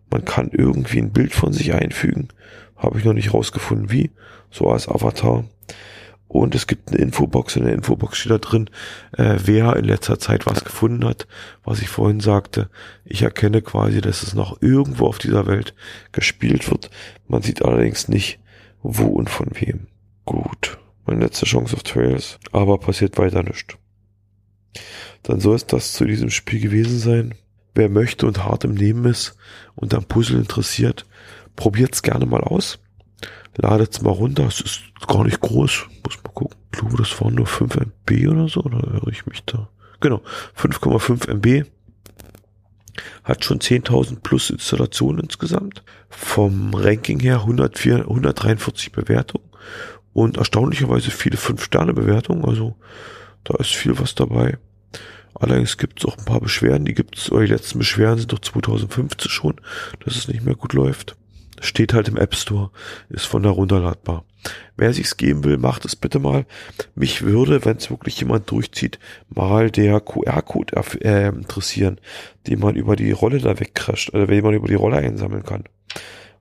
Man 0.10 0.26
kann 0.26 0.50
irgendwie 0.52 1.00
ein 1.00 1.12
Bild 1.12 1.34
von 1.34 1.54
sich 1.54 1.74
einfügen. 1.74 2.30
Habe 2.76 3.00
ich 3.00 3.06
noch 3.06 3.14
nicht 3.14 3.34
rausgefunden, 3.34 3.92
wie 3.92 4.12
so 4.52 4.70
als 4.70 4.88
Avatar. 4.88 5.46
Und 6.28 6.56
es 6.56 6.68
gibt 6.68 6.90
eine 6.90 7.00
Infobox. 7.00 7.56
In 7.56 7.66
der 7.66 7.74
Infobox 7.74 8.18
steht 8.18 8.32
da 8.32 8.38
drin, 8.38 8.70
äh, 9.18 9.38
wer 9.44 9.76
in 9.76 9.86
letzter 9.86 10.20
Zeit 10.20 10.46
was 10.46 10.64
gefunden 10.64 11.06
hat, 11.06 11.28
was 11.64 11.82
ich 11.82 11.88
vorhin 11.88 12.20
sagte. 12.20 12.70
Ich 13.06 13.22
erkenne 13.22 13.62
quasi, 13.62 14.02
dass 14.02 14.24
es 14.24 14.34
noch 14.34 14.62
irgendwo 14.62 15.08
auf 15.08 15.18
dieser 15.18 15.48
Welt 15.48 15.76
gespielt 16.12 16.70
wird. 16.70 16.90
Man 17.28 17.42
sieht 17.42 17.64
allerdings 17.64 18.08
nicht, 18.08 18.40
wo 18.82 19.06
und 19.08 19.30
von 19.30 19.48
wem. 19.54 19.88
Gut, 20.26 20.78
meine 21.06 21.22
letzte 21.22 21.46
Chance 21.46 21.76
auf 21.76 21.84
Trails. 21.84 22.40
Aber 22.52 22.80
passiert 22.80 23.18
weiter 23.18 23.44
nichts. 23.44 23.76
Dann 25.24 25.40
soll 25.40 25.56
es 25.56 25.66
das 25.66 25.94
zu 25.94 26.06
diesem 26.06 26.30
Spiel 26.30 26.60
gewesen 26.60 27.00
sein. 27.00 27.36
Wer 27.76 27.90
möchte 27.90 28.26
und 28.26 28.44
hart 28.44 28.64
im 28.64 28.74
Nehmen 28.74 29.06
ist 29.06 29.38
und 29.76 29.94
am 29.94 30.06
Puzzle 30.06 30.40
interessiert, 30.40 31.06
probiert's 31.56 32.02
gerne 32.02 32.26
mal 32.26 32.42
aus 32.42 32.80
ladet's 33.58 34.02
mal 34.02 34.12
runter. 34.12 34.48
Es 34.48 34.62
ist 34.62 34.82
gar 35.08 35.24
nicht 35.24 35.40
groß. 35.40 35.86
Muss 36.04 36.24
mal 36.24 36.32
gucken. 36.34 36.58
Ich 36.72 36.80
glaube, 36.80 36.98
das 36.98 37.22
waren 37.22 37.36
nur 37.36 37.48
5 37.48 37.76
MB 37.76 38.28
oder 38.30 38.48
so. 38.48 38.62
Oder 38.62 38.94
irre 38.94 39.12
ich 39.12 39.26
mich 39.26 39.44
da? 39.46 39.70
Genau. 40.00 40.22
5,5 40.58 41.30
MB. 41.30 41.66
Hat 43.24 43.44
schon 43.44 43.60
10.000 43.60 44.22
plus 44.22 44.50
Installationen 44.50 45.24
insgesamt. 45.24 45.84
Vom 46.10 46.74
Ranking 46.74 47.20
her 47.20 47.42
104, 47.42 48.00
143 48.00 48.92
Bewertungen. 48.92 49.50
Und 50.14 50.38
erstaunlicherweise 50.38 51.12
viele 51.12 51.38
5-Sterne-Bewertungen. 51.38 52.46
Also 52.46 52.76
da 53.44 53.56
ist 53.58 53.74
viel 53.74 54.00
was 54.00 54.16
dabei. 54.16 54.58
Allerdings 55.36 55.78
gibt 55.78 56.00
es 56.00 56.06
auch 56.06 56.18
ein 56.18 56.26
paar 56.26 56.40
Beschwerden, 56.40 56.86
die 56.86 56.94
gibt 56.94 57.18
es, 57.18 57.26
die 57.26 57.46
letzten 57.46 57.80
Beschwerden 57.80 58.20
sind 58.20 58.34
doch 58.34 58.40
2015 58.40 59.30
schon, 59.30 59.56
dass 60.04 60.16
es 60.16 60.28
nicht 60.28 60.44
mehr 60.44 60.56
gut 60.56 60.74
läuft. 60.74 61.16
Steht 61.62 61.94
halt 61.94 62.08
im 62.08 62.18
App 62.18 62.36
Store, 62.36 62.72
ist 63.10 63.26
von 63.26 63.44
da 63.44 63.50
runterladbar. 63.50 64.26
Wer 64.78 64.94
sich's 64.94 65.18
geben 65.18 65.44
will, 65.44 65.58
macht 65.58 65.86
es 65.86 65.96
bitte 65.96 66.20
mal. 66.20 66.46
Mich 66.96 67.22
würde, 67.22 67.66
wenn 67.66 67.78
es 67.78 67.90
wirklich 67.90 68.20
jemand 68.20 68.50
durchzieht, 68.52 69.00
mal 69.30 69.72
der 69.72 70.00
QR-Code 70.02 70.76
äh, 71.02 71.28
interessieren, 71.30 72.00
den 72.48 72.60
man 72.60 72.76
über 72.76 72.96
die 72.96 73.12
Rolle 73.12 73.40
da 73.40 73.60
wegcrasht, 73.60 74.14
oder 74.14 74.28
wenn 74.28 74.44
man 74.44 74.54
über 74.54 74.68
die 74.68 74.76
Rolle 74.76 74.98
einsammeln 74.98 75.44
kann. 75.44 75.64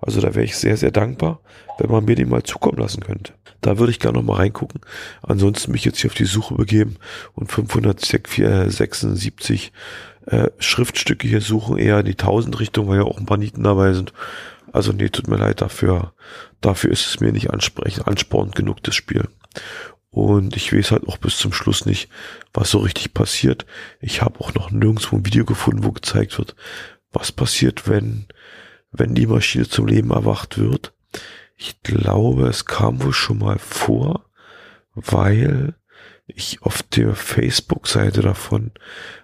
Also 0.01 0.21
da 0.21 0.35
wäre 0.35 0.45
ich 0.45 0.57
sehr, 0.57 0.77
sehr 0.77 0.91
dankbar, 0.91 1.41
wenn 1.79 1.91
man 1.91 2.05
mir 2.05 2.17
den 2.17 2.29
mal 2.29 2.43
zukommen 2.43 2.79
lassen 2.79 3.03
könnte. 3.03 3.33
Da 3.61 3.79
würde 3.79 3.93
ich 3.93 4.01
gerne 4.01 4.19
noch 4.19 4.25
mal 4.25 4.37
reingucken. 4.37 4.81
Ansonsten 5.23 5.73
mich 5.73 5.85
jetzt 5.85 6.01
hier 6.01 6.11
auf 6.11 6.17
die 6.17 6.27
Suche 6.27 6.55
begeben 6.55 6.97
und 7.35 7.51
576 7.51 9.73
äh, 10.27 10.51
Schriftstücke 10.59 11.27
hier 11.27 11.41
suchen, 11.41 11.79
eher 11.79 12.01
in 12.01 12.07
die 12.07 12.13
1000 12.13 12.61
Richtung, 12.61 12.89
weil 12.89 12.99
ja 12.99 13.05
auch 13.05 13.19
ein 13.19 13.27
paar 13.27 13.39
Nieten 13.39 13.63
dabei 13.63 13.95
sind. 13.95 14.13
Also 14.73 14.93
nee, 14.93 15.09
tut 15.09 15.29
mir 15.29 15.37
leid 15.37 15.61
dafür. 15.61 16.13
Dafür 16.61 16.91
ist 16.91 17.07
es 17.07 17.21
mir 17.21 17.33
nicht 17.33 17.51
ansprechend, 17.51 18.09
anspornend 18.09 18.57
genug, 18.57 18.83
das 18.83 18.95
Spiel. 18.95 19.29
Und 20.11 20.57
ich 20.57 20.73
weiß 20.73 20.93
halt 20.93 21.09
auch 21.09 21.19
bis 21.19 21.39
zum 21.39 21.53
Schluss 21.53 21.87
nicht, 21.87 22.09
was 22.53 22.71
so 22.71 22.79
richtig 22.79 23.15
passiert. 23.15 23.67
Ich 24.01 24.23
habe 24.23 24.41
auch 24.41 24.55
noch 24.55 24.71
nirgendwo 24.71 25.17
ein 25.17 25.27
Video 25.27 25.45
gefunden, 25.45 25.85
wo 25.85 25.91
gezeigt 25.91 26.39
wird, 26.39 26.55
was 27.13 27.33
passiert, 27.33 27.89
wenn, 27.89 28.27
wenn 28.97 29.15
die 29.15 29.27
Maschine 29.27 29.69
zum 29.69 29.87
Leben 29.87 30.11
erwacht 30.11 30.59
wird. 30.59 30.95
Ich 31.57 31.83
glaube, 31.83 32.49
es 32.49 32.65
kam 32.65 33.03
wohl 33.03 33.13
schon 33.13 33.39
mal 33.39 33.59
vor, 33.59 34.25
weil 34.95 35.75
ich 36.27 36.63
auf 36.63 36.83
der 36.83 37.15
Facebook-Seite 37.15 38.23
davon 38.23 38.73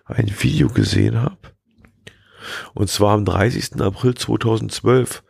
ein 0.04 0.30
Video 0.40 0.68
gesehen 0.68 1.20
habe 1.20 1.38
und 2.74 2.88
zwar 2.88 3.14
am 3.14 3.24
30. 3.24 3.80
April 3.80 4.14
2012. 4.14 5.22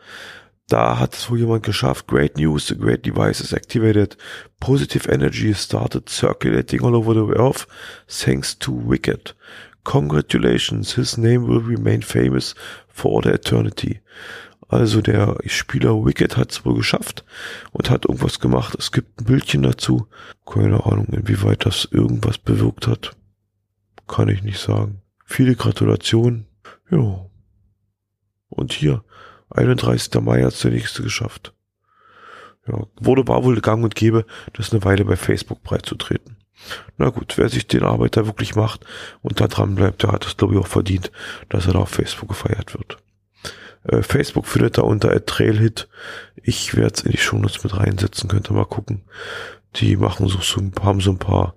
Da 0.69 0.99
hat 0.99 1.15
es 1.15 1.29
wohl 1.31 1.41
jemand 1.41 1.65
geschafft. 1.65 2.07
Great 2.07 2.37
news, 2.37 2.69
the 2.69 2.77
great 2.77 3.05
device 3.05 3.41
is 3.41 3.53
activated. 3.53 4.17
Positive 4.61 5.11
energy 5.11 5.53
started 5.53 6.09
circulating 6.09 6.83
all 6.83 6.95
over 6.95 7.15
the 7.15 7.33
earth 7.35 7.67
thanks 8.07 8.57
to 8.59 8.73
Wicked. 8.73 9.35
Congratulations, 9.85 10.95
his 10.95 11.17
name 11.17 11.47
will 11.47 11.61
remain 11.61 12.03
famous 12.03 12.55
for 12.89 13.13
all 13.13 13.23
the 13.23 13.31
eternity. 13.31 14.01
Also 14.69 15.01
der 15.01 15.37
Spieler 15.47 16.05
Wicked 16.05 16.37
hat 16.37 16.53
es 16.53 16.65
wohl 16.65 16.77
geschafft 16.77 17.25
und 17.73 17.91
hat 17.91 18.05
irgendwas 18.05 18.39
gemacht. 18.39 18.77
Es 18.79 18.93
gibt 18.93 19.21
ein 19.21 19.25
Bildchen 19.25 19.63
dazu. 19.63 20.07
Keine 20.47 20.87
Ahnung, 20.87 21.07
inwieweit 21.07 21.67
das 21.67 21.89
irgendwas 21.91 22.39
bewirkt 22.39 22.87
hat. 22.87 23.17
Kann 24.07 24.29
ich 24.29 24.43
nicht 24.43 24.61
sagen. 24.61 25.03
Viele 25.25 25.57
Gratulationen. 25.57 26.47
Ja. 26.91 27.27
Und 28.49 28.73
hier, 28.73 29.03
31. 29.51 30.21
Mai 30.21 30.43
hat's 30.43 30.61
der 30.61 30.71
nächste 30.71 31.03
geschafft. 31.03 31.53
Ja, 32.69 32.87
wurde 33.01 33.27
war 33.27 33.43
wohl 33.43 33.61
gang 33.61 33.83
und 33.83 33.97
gäbe, 33.97 34.25
das 34.53 34.73
eine 34.73 34.85
Weile 34.85 35.05
bei 35.05 35.17
Facebook 35.17 35.63
breitzutreten. 35.65 36.37
Na 36.99 37.11
gut, 37.11 37.39
wer 37.39 37.49
sich 37.49 37.67
den 37.67 37.83
Arbeiter 37.83 38.27
wirklich 38.27 38.55
macht 38.55 38.85
und 39.23 39.41
da 39.41 39.49
dran 39.49 39.75
bleibt, 39.75 40.03
der 40.03 40.13
hat 40.13 40.27
es 40.27 40.37
glaube 40.37 40.55
ich 40.55 40.61
auch 40.61 40.67
verdient, 40.67 41.11
dass 41.49 41.67
er 41.67 41.75
da 41.75 41.81
auf 41.81 41.91
Facebook 41.91 42.29
gefeiert 42.29 42.75
wird. 42.75 42.99
Äh, 43.85 44.03
Facebook 44.03 44.47
findet 44.47 44.79
da 44.79 44.83
unter 44.83 45.25
Trailhit. 45.25 45.89
Ich 46.43 46.77
werde 46.77 46.95
es 46.95 47.03
in 47.03 47.13
die 47.13 47.19
Shownotes 47.19 47.63
mit 47.65 47.77
reinsetzen, 47.77 48.29
könnt 48.29 48.51
ihr 48.51 48.55
mal 48.55 48.67
gucken. 48.67 49.03
Die 49.77 49.97
machen 49.97 50.29
so, 50.29 50.41
so 50.41 50.61
haben 50.83 51.01
so 51.01 51.11
ein 51.13 51.19
paar 51.19 51.55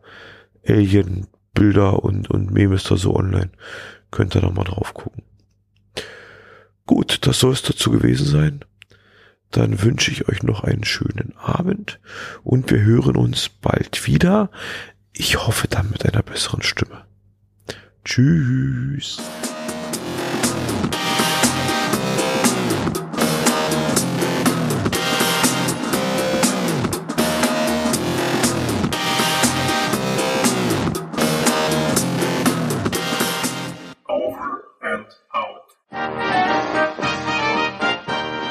Alien-Bilder 0.67 2.03
und, 2.03 2.29
und 2.29 2.51
Memes 2.51 2.83
da 2.83 2.95
so 2.95 3.15
online. 3.15 3.51
Könnt 4.11 4.35
ihr 4.35 4.41
da 4.41 4.49
mal 4.49 4.63
drauf 4.63 4.93
gucken. 4.93 5.23
Gut, 6.85 7.25
das 7.25 7.39
soll 7.39 7.53
es 7.53 7.63
dazu 7.63 7.91
gewesen 7.91 8.27
sein. 8.27 8.65
Dann 9.51 9.81
wünsche 9.83 10.11
ich 10.11 10.27
euch 10.27 10.43
noch 10.43 10.63
einen 10.63 10.83
schönen 10.83 11.33
Abend 11.37 11.99
und 12.43 12.71
wir 12.71 12.81
hören 12.81 13.15
uns 13.15 13.49
bald 13.49 14.07
wieder. 14.07 14.49
Ich 15.15 15.37
hoffe 15.37 15.67
dann 15.67 15.91
mit 15.91 16.03
einer 16.05 16.23
besseren 16.23 16.63
Stimme. 16.63 17.05
Tschüss. 18.03 19.21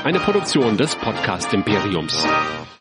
Eine 0.04 0.20
Produktion 0.20 0.76
des 0.76 0.94
Podcast 0.96 1.52
Imperiums. 1.52 2.26